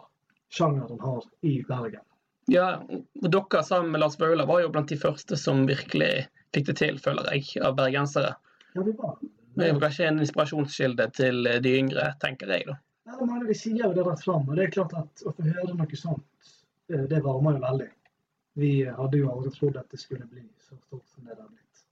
sjangeren 0.49 1.03
har 1.05 1.27
i 1.45 1.59
Bergen. 1.67 2.01
Ja, 2.49 2.81
dere 3.13 3.61
sammen 3.63 3.93
med 3.93 4.01
Lars 4.01 4.17
Vaular 4.19 4.49
var 4.49 4.63
jo 4.63 4.71
blant 4.73 4.89
de 4.89 4.97
første 4.97 5.37
som 5.37 5.67
virkelig 5.69 6.25
fikk 6.55 6.71
det 6.71 6.75
til, 6.81 6.97
føler 6.99 7.29
jeg, 7.29 7.45
av 7.61 7.77
bergensere. 7.77 8.33
Det 8.73 9.67
er 9.67 9.79
kanskje 9.79 10.07
en 10.07 10.21
inspirasjonskilde 10.23 11.07
til 11.17 11.47
eh, 11.47 11.59
de 11.63 11.73
yngre, 11.81 12.11
tenker 12.23 12.51
jeg, 12.53 12.67
da. 12.69 12.77
Ja, 13.09 13.17
mange 13.25 13.47
de 13.49 13.55
sier 13.57 13.81
jo 13.83 13.93
det 13.95 14.05
rett 14.07 14.23
fram, 14.23 14.45
og 14.47 14.55
det 14.55 14.67
er 14.67 14.75
klart 14.77 14.93
at 14.95 15.23
å 15.25 15.33
få 15.35 15.47
høre 15.47 15.73
noe 15.75 15.99
sånt, 15.99 16.53
eh, 16.93 17.03
det 17.11 17.19
varmer 17.25 17.57
jo 17.57 17.63
veldig. 17.65 17.89
Vi 18.61 18.71
hadde 18.85 19.19
jo 19.19 19.31
aldri 19.31 19.51
trodd 19.55 19.79
at 19.79 19.91
det 19.91 19.99
skulle 19.99 20.27
bli 20.27 20.43
så 20.59 20.77
stort 20.77 21.07
som 21.07 21.25
det 21.25 21.35
det 21.35 21.41
har 21.41 21.49
blitt. 21.49 21.83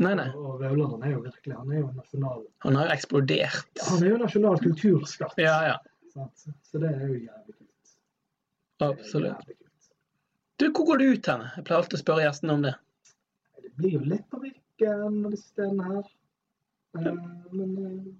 Nei, 0.00 0.14
nei. 0.16 0.28
Og, 0.32 0.62
og 0.62 1.02
er 1.04 1.12
jo 1.12 1.22
virkelig 1.26 1.56
han 1.56 1.72
er 1.72 1.82
jo 1.82 1.88
nasjonal 1.94 2.44
Han 2.64 2.78
har 2.78 2.88
jo 2.88 2.94
eksplodert. 2.94 3.72
ja, 3.76 3.88
han 3.90 4.04
er 4.04 4.14
jo 4.14 4.20
nasjonal 4.22 4.62
kulturskatt. 4.62 5.34
Ja, 5.38 5.56
ja. 5.68 5.76
Så 6.66 6.80
det 6.82 6.90
er 6.90 7.02
jo 7.04 7.18
jævlig 7.18 7.56
kult. 7.56 7.96
Absolutt. 8.86 9.34
jævlig 9.34 9.58
kult. 9.58 9.90
Du, 10.60 10.66
hvor 10.70 10.86
går 10.90 11.02
du 11.02 11.04
ut 11.10 11.28
hen? 11.32 11.44
Jeg 11.56 11.66
pleier 11.66 11.82
alltid 11.82 11.98
å 11.98 12.02
spørre 12.02 12.24
gjestene 12.26 12.56
om 12.56 12.64
det. 12.66 12.74
Det 13.60 13.74
blir 13.78 13.94
jo 13.98 14.00
litt 14.04 14.26
på 14.32 14.40
Viken 14.42 15.20
og 15.24 15.30
disse 15.34 15.52
stedene 15.52 15.86
her. 15.92 16.08
Eh, 16.98 17.14
Men 17.50 17.76
eh, 17.86 18.12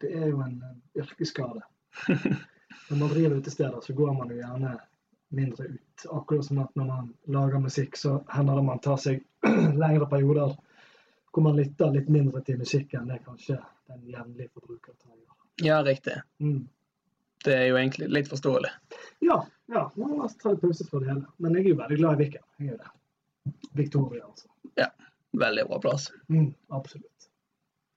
det 0.00 0.12
er 0.12 0.26
jo 0.28 0.40
en 0.40 0.62
eh, 0.62 1.02
yrkesskade. 1.02 1.62
Når 2.90 2.96
man 2.96 3.08
driver 3.08 3.36
utesteder, 3.36 3.80
så 3.80 3.92
går 3.92 4.12
man 4.12 4.30
jo 4.30 4.36
gjerne 4.36 4.76
mindre 5.28 5.64
ut. 5.64 6.06
Akkurat 6.10 6.44
som 6.44 6.58
at 6.58 6.74
når 6.74 6.84
man 6.84 7.14
lager 7.24 7.58
musikk, 7.58 7.96
så 7.96 8.18
hender 8.28 8.58
det 8.58 8.62
man 8.62 8.78
tar 8.78 8.98
seg 9.00 9.22
lengre 9.82 10.06
perioder 10.10 10.52
hvor 11.32 11.42
man 11.42 11.56
lytter 11.56 11.90
litt 11.90 12.08
mindre 12.12 12.42
til 12.46 12.58
musikken. 12.60 13.08
Det 13.08 13.16
er 13.16 13.24
kanskje 13.24 13.56
den 13.90 14.04
jevnlige 14.10 14.52
forbruker 14.54 14.92
tar. 14.92 15.16
Ja, 15.62 15.82
riktig. 15.82 16.14
Mm. 16.38 16.68
Det 17.44 17.54
er 17.54 17.66
jo 17.68 17.76
egentlig 17.78 18.08
litt 18.10 18.28
forståelig. 18.28 18.70
Ja, 19.22 19.40
ja, 19.66 19.82
man 19.94 20.14
må 20.18 20.28
ta 20.28 20.52
litt 20.54 20.62
pause 20.62 20.86
fra 20.88 21.00
det 21.02 21.10
hele. 21.12 21.26
Men 21.36 21.54
jeg 21.54 21.64
er 21.64 21.68
jo 21.72 21.80
veldig 21.82 21.98
glad 22.00 22.14
i 22.14 22.24
Viken. 22.24 22.46
Jeg 22.58 22.74
er 22.74 22.78
det. 22.80 22.92
Victoria, 23.72 24.24
altså. 24.24 24.48
Veldig 25.40 25.66
bra 25.68 25.80
plass. 25.82 26.10
Mm, 26.28 26.52
absolutt. 26.68 27.10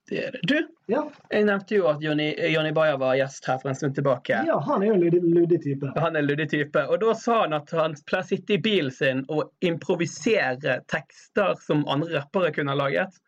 Det 0.10 0.22
er 0.24 0.32
det. 0.32 0.40
Du, 0.48 0.68
Ja, 0.88 1.02
jeg 1.30 1.44
nevnte 1.50 1.76
jo 1.76 1.88
at 1.92 2.00
Jonny 2.00 2.30
Jonny 2.54 2.72
Bayer 2.72 2.96
var 2.98 3.18
gjest 3.20 3.46
her 3.50 3.58
for 3.60 3.74
en 3.74 3.76
stund 3.76 3.96
tilbake. 3.98 4.38
ja 4.48 4.56
han 4.64 4.84
er 4.84 4.88
jo 4.88 4.94
en 4.96 5.02
luddig, 5.04 5.20
luddig 5.36 5.58
type. 5.66 5.90
Han 6.00 6.16
er 6.16 6.22
en 6.24 6.30
luddig 6.30 6.46
type. 6.54 6.84
Og 6.88 7.02
da 7.02 7.16
sa 7.20 7.42
han 7.42 7.56
at 7.58 7.74
han 7.76 7.96
pleier 8.08 8.24
å 8.24 8.30
sitte 8.30 8.56
i 8.56 8.62
bilen 8.64 8.94
sin 8.96 9.26
og 9.28 9.52
improvisere 9.60 10.80
tekster 10.88 11.60
som 11.66 11.84
andre 11.92 12.22
rappere 12.22 12.54
kunne 12.56 12.72
ha 12.72 12.80
laget. 12.80 13.20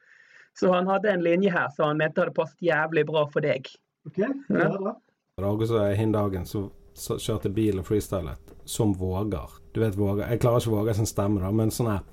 Så 0.60 0.72
han 0.72 0.88
hadde 0.88 1.12
en 1.12 1.24
linje 1.24 1.52
her 1.52 1.68
som 1.76 1.92
han 1.92 2.00
mente 2.00 2.24
hadde 2.24 2.36
passet 2.38 2.64
jævlig 2.64 3.06
bra 3.12 3.26
for 3.28 3.44
deg. 3.44 3.68
OK? 4.08 4.18
Ja. 4.24 4.32
Det 4.48 5.44
er 5.44 5.50
også 5.50 5.84
hin 5.96 6.16
dagen 6.16 6.48
så, 6.48 6.66
så 6.96 7.20
kjørte 7.20 7.52
bil 7.52 7.84
og 7.84 7.88
freestylet 7.92 8.56
som 8.64 8.96
våger. 8.96 9.52
Du 9.76 9.84
vet 9.84 10.00
våger 10.00 10.32
Jeg 10.32 10.40
klarer 10.44 10.64
ikke 10.64 10.78
våger 10.78 10.98
sin 10.98 11.08
stemme, 11.12 11.44
da, 11.44 11.52
men 11.52 11.72
sånn 11.76 11.92
her 11.92 12.04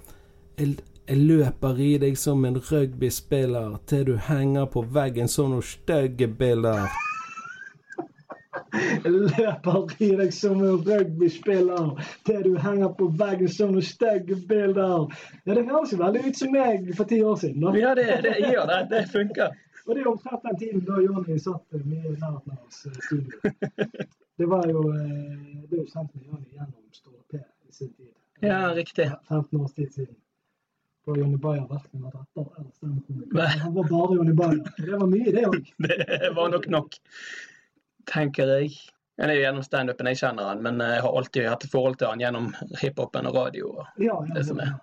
jeg, 1.09 1.19
løper 1.19 1.81
i 1.81 1.90
deg 2.03 2.16
som 2.19 2.45
en 2.45 2.59
rugbyspiller 2.71 3.77
til 3.90 4.07
du 4.07 4.14
henger 4.29 4.66
på 4.73 4.83
veggen 4.95 5.29
som 5.29 5.53
noen 5.55 5.66
stygge 5.66 6.29
bilder. 6.29 6.87
Jeg 8.77 9.12
løper 9.12 9.92
i 10.05 10.09
deg 10.19 10.33
som 10.35 10.61
en 10.64 10.81
rugbyspiller 10.85 11.92
til 12.27 12.42
du 12.45 12.57
henger 12.61 12.90
på 12.99 13.09
veggen 13.21 13.53
som 13.53 13.73
noen 13.77 13.87
stygge 13.87 14.37
bilder. 14.49 15.07
Ja, 15.47 15.55
Det 15.55 15.64
høres 15.69 15.92
jo 15.92 16.01
veldig 16.03 16.25
ut 16.27 16.40
som 16.40 16.53
meg 16.53 16.90
for 16.99 17.09
ti 17.12 17.23
år 17.23 17.38
siden. 17.45 17.62
da. 17.64 17.77
Ja, 17.79 17.95
det, 17.95 18.09
det 18.27 18.37
gjør 18.42 18.66
det. 18.73 18.81
Det 18.90 19.07
funker. 19.12 19.55
Og 19.87 19.95
det 19.95 20.03
er 20.03 20.09
omtrent 20.11 20.42
den 20.42 20.59
tiden 20.59 20.85
da 20.87 20.99
Jonny 20.99 21.38
satt 21.38 21.77
mye 21.87 22.11
i 22.11 22.16
nærheten 22.19 22.57
av 22.57 22.62
oss 22.66 22.87
eh, 22.88 22.97
studio. 23.07 23.55
Det 24.37 24.47
var 24.51 24.66
jo 24.69 24.83
eh, 24.90 25.62
Det 25.71 25.79
er 25.79 25.83
jo 25.85 25.87
kjent 25.92 26.11
med 26.14 26.25
Jonny 26.27 26.49
gjennom 26.57 26.88
Ståle 26.92 27.23
P 27.31 27.38
i 27.38 27.73
sin 27.73 27.92
tid. 27.95 28.11
Ja, 28.42 28.75
riktig. 28.75 29.07
15 29.29 29.61
års 29.61 29.73
tid 29.79 29.92
siden. 29.95 30.16
Da 31.07 31.14
Jonny 31.14 31.37
Bayer 31.38 31.66
verken 31.71 32.03
var 32.03 32.11
rapper 32.16 32.47
eller 32.59 32.71
standup-komiker. 32.75 33.59
Han 33.62 33.75
var 33.75 33.88
bare 33.90 34.16
Jonny 34.16 34.33
Bayer. 34.33 34.62
Det 34.79 34.97
var 34.99 35.07
mye, 35.07 35.33
det 35.33 35.45
òg. 35.47 35.69
Det 36.25 36.33
var 36.35 36.49
nok 36.51 36.66
nok, 36.73 36.97
tenker 38.11 38.51
jeg. 38.57 38.73
Jeg 39.16 39.31
er 39.31 39.38
jo 39.38 39.45
gjennom 39.47 39.64
standupen 39.64 40.11
jeg 40.11 40.19
kjenner 40.21 40.51
han, 40.51 40.59
men 40.66 40.83
jeg 40.83 41.01
har 41.07 41.14
alltid 41.21 41.47
hatt 41.49 41.62
et 41.64 41.73
forhold 41.73 41.97
til 42.01 42.11
han 42.11 42.21
gjennom 42.21 42.51
hiphopen 42.83 43.31
og 43.31 43.38
radio. 43.38 43.71
Ja, 44.03 44.19
ja, 44.19 44.35
Det 44.35 44.42
som 44.51 44.59
er. 44.61 44.75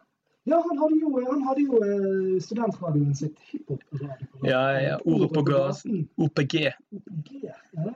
ja, 0.50 0.58
han 0.64 0.80
hadde 0.80 0.98
jo, 1.04 1.12
han 1.28 1.44
hadde 1.46 1.66
jo 1.68 1.82
eh, 1.86 2.40
studentradioen 2.42 3.14
sitt 3.20 3.38
hiphop-radio. 3.52 4.32
Ja, 4.48 4.64
ja. 4.82 4.96
Ordet 5.06 5.30
på 5.36 5.44
gassen. 5.52 6.08
OPG. 6.18 6.56
OPG. 6.98 7.36
Ja, 7.78 7.92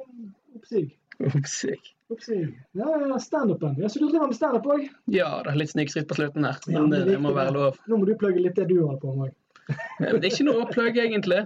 oppsig. 0.59 0.91
Oppsig. 1.31 1.93
Ja, 2.09 3.07
ja, 3.07 3.19
standupen. 3.19 3.75
Ja, 3.77 3.89
så 3.89 3.99
du 3.99 4.07
driver 4.07 4.27
med 4.27 4.35
standup 4.35 4.65
òg? 4.71 4.85
Ja, 5.11 5.41
det 5.43 5.51
er 5.51 5.57
litt 5.59 5.73
snikskritt 5.73 6.07
på 6.07 6.15
slutten 6.15 6.45
her, 6.47 6.55
Ja, 6.71 6.79
men 6.79 6.93
det 6.93 7.01
er 7.01 7.09
det, 7.11 7.17
må 7.19 7.33
være 7.35 7.51
lov. 7.51 7.79
Nå 7.87 7.97
må 7.99 8.07
du 8.07 8.13
plugge 8.15 8.39
litt 8.39 8.55
det 8.55 8.69
du 8.69 8.77
holder 8.79 9.01
på 9.01 9.15
med. 9.17 9.33
Men 9.99 10.21
det 10.21 10.29
er 10.29 10.31
ikke 10.31 10.45
noe 10.47 10.61
å 10.63 10.69
plugge, 10.71 11.03
egentlig. 11.03 11.41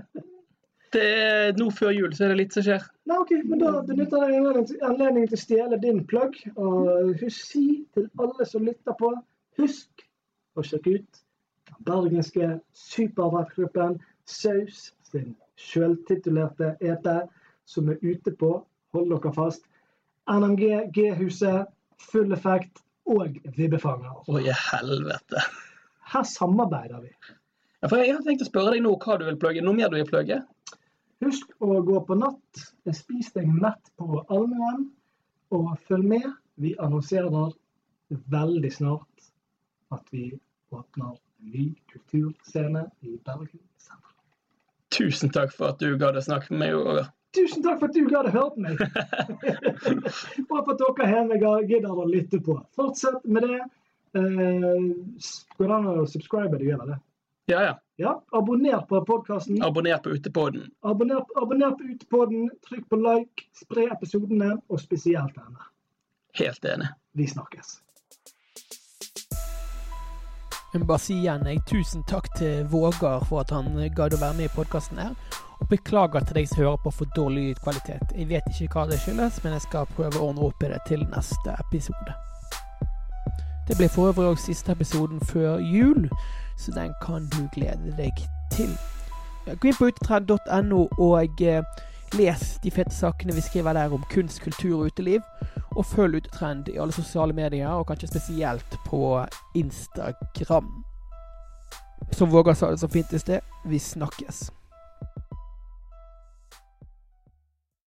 Det 0.93 1.02
er 1.02 1.54
Nå 1.58 1.71
før 1.74 1.89
jul 1.95 2.12
så 2.13 2.28
er 2.28 2.34
det 2.34 2.38
litt 2.43 2.54
som 2.54 2.65
skjer. 2.67 2.84
Nei, 3.10 3.17
ok, 3.24 3.32
men 3.50 3.63
Da 3.63 3.71
benytter 3.88 4.28
jeg 4.30 4.43
anledningen 4.86 5.32
til- 5.32 5.39
å 5.39 5.41
stjele 5.41 5.80
din 5.82 6.04
plugg. 6.06 6.38
Og 6.62 7.15
husk 7.24 7.47
si 7.47 7.63
til 7.95 8.06
alle 8.21 8.45
som 8.45 8.67
lytter 8.67 8.93
på, 9.00 9.10
husk 9.58 10.06
å 10.60 10.62
sjekke 10.67 10.93
ut 11.00 11.21
den 11.71 11.82
bergenske 11.88 12.52
superrappgruppen 12.78 13.97
Saus 14.30 14.91
sin 15.10 15.34
selvtitulerte 15.58 16.76
EP, 16.82 17.08
som 17.65 17.89
er 17.89 17.97
ute 18.04 18.36
på, 18.38 18.54
hold 18.93 19.10
dere 19.15 19.34
fast, 19.34 19.65
NMG, 20.32 20.72
G-huset, 20.96 21.70
full 22.12 22.32
effekt 22.36 22.82
og 23.10 23.38
vibbefanger. 23.58 24.22
Å, 24.26 24.39
i 24.39 24.56
helvete. 24.72 25.44
Her 26.12 26.28
samarbeider 26.28 27.04
vi. 27.04 27.12
Ja, 27.82 27.89
for 27.89 27.98
jeg 27.98 28.13
har 28.13 28.24
tenkt 28.26 28.44
å 28.46 28.50
spørre 28.50 28.76
deg 28.76 28.84
nå 28.86 28.94
hva 29.02 29.17
du 29.17 29.26
vil 29.28 29.39
plugge. 29.41 29.63
Noe 29.65 29.78
mer 29.78 29.91
du 29.91 29.98
vil 29.98 30.10
plugge? 30.10 30.41
Husk 31.22 31.54
å 31.62 31.82
gå 31.86 32.02
på 32.06 32.17
natt. 32.17 32.63
Spis 32.98 33.32
deg 33.36 33.50
mett 33.50 33.91
på 33.98 34.24
allmuen. 34.28 34.89
Og 35.52 35.74
følg 35.88 36.08
med. 36.13 36.28
Vi 36.62 36.76
annonserer 36.80 37.54
veldig 38.32 38.72
snart 38.74 39.32
at 39.91 40.04
vi 40.12 40.30
åpner 40.72 41.15
en 41.15 41.52
ny 41.52 41.72
kulturscene 41.91 42.86
i 43.02 43.17
Bergen 43.26 43.63
sentrum. 43.82 44.17
Tusen 44.91 45.32
takk 45.34 45.54
for 45.56 45.74
at 45.74 45.82
du 45.82 45.98
gadd 46.00 46.20
å 46.20 46.24
snakke 46.24 46.54
med 46.54 46.63
meg. 46.63 46.78
Roger. 46.78 47.10
Tusen 47.32 47.63
takk 47.63 47.80
for 47.80 47.88
at 47.88 47.96
du 47.96 48.08
gadd 48.12 48.28
å 48.28 48.34
høre 48.34 48.50
på 48.56 48.63
meg! 48.65 48.82
Bare 50.50 50.63
for 50.65 50.74
at 50.74 50.82
dere 50.82 51.12
hjemme 51.13 51.38
gidder 51.70 51.94
å 51.94 52.08
lytte 52.10 52.41
på. 52.44 52.58
Fortsett 52.76 53.24
med 53.24 53.48
det. 53.48 53.60
Eh, 54.20 54.82
Går 55.58 55.70
det 55.72 55.78
an 55.78 55.88
å 55.94 56.08
subscribe? 56.12 56.60
Du 56.60 56.65
gjør 56.67 56.84
det? 56.89 56.98
Ja, 57.52 57.62
ja. 57.70 57.78
Ja, 58.02 58.12
abonner 58.32 58.82
på 58.89 59.00
podkasten. 59.06 59.62
Abonner 59.63 59.98
på 60.04 60.10
Utepodden. 60.15 60.72
Abonner, 60.82 61.24
abonner 61.38 61.72
på 61.78 61.84
Utepodden, 61.94 62.50
trykk 62.67 62.88
på 62.89 62.98
like, 62.98 63.46
spre 63.54 63.86
episodene, 63.94 64.56
og 64.67 64.82
spesielt 64.82 65.36
denne. 65.38 65.67
Helt 66.39 66.65
enig. 66.65 66.89
Vi 67.13 67.28
snakkes. 67.28 67.78
Jeg 70.72 70.80
må 70.82 70.88
bare 70.88 71.04
si 71.04 71.17
igjen 71.20 71.44
jeg, 71.50 71.60
tusen 71.67 72.04
takk 72.08 72.30
til 72.39 72.63
Vågar 72.72 73.26
for 73.28 73.44
at 73.44 73.52
han 73.52 73.76
gadd 73.96 74.15
å 74.15 74.22
være 74.22 74.38
med 74.39 74.48
i 74.48 74.54
podkasten 74.56 75.02
her. 75.04 75.15
Beklager 75.69 76.19
til 76.26 76.36
deg 76.36 76.47
som 76.50 76.63
hører 76.63 76.82
på 76.84 76.91
for 76.91 77.06
dårlig 77.15 77.43
lydkvalitet. 77.50 78.15
Jeg 78.17 78.30
vet 78.30 78.47
ikke 78.52 78.74
hva 78.74 78.88
det 78.89 79.00
skyldes, 79.00 79.43
men 79.43 79.54
jeg 79.54 79.65
skal 79.67 79.89
prøve 79.95 80.19
å 80.19 80.28
ordne 80.30 80.47
opp 80.47 80.63
i 80.63 80.71
det 80.71 80.82
til 80.88 81.06
neste 81.13 81.56
episode. 81.67 82.15
Det 83.67 83.78
blir 83.78 83.91
for 83.93 84.12
øvrig 84.12 84.28
også 84.28 84.45
siste 84.45 84.71
episoden 84.71 85.19
før 85.19 85.60
jul, 85.60 86.10
så 86.58 86.71
den 86.76 86.93
kan 87.04 87.30
du 87.32 87.47
glede 87.54 87.93
deg 87.97 88.26
til. 88.52 88.74
Gå 89.45 89.71
inn 89.71 89.78
på 89.78 89.88
utetrend.no 89.89 90.88
og 90.97 91.41
eh, 91.41 91.63
les 92.17 92.60
de 92.63 92.71
fete 92.71 92.93
sakene 92.93 93.34
vi 93.34 93.41
skriver 93.41 93.74
der 93.74 93.93
om 93.93 94.04
kunst, 94.12 94.41
kultur 94.43 94.80
og 94.80 94.91
uteliv. 94.91 95.21
Og 95.71 95.86
følg 95.86 96.15
Utetrend 96.15 96.67
i 96.67 96.78
alle 96.78 96.91
sosiale 96.91 97.34
medier, 97.34 97.69
og 97.69 97.88
kanskje 97.88 98.08
spesielt 98.08 98.78
på 98.86 99.26
Instagram. 99.56 100.84
Som 102.12 102.32
Vågar 102.32 102.54
sa 102.54 102.71
det 102.71 102.80
så 102.80 102.88
fint 102.88 103.13
i 103.13 103.19
sted, 103.19 103.39
vi 103.65 103.80
snakkes. 103.80 104.50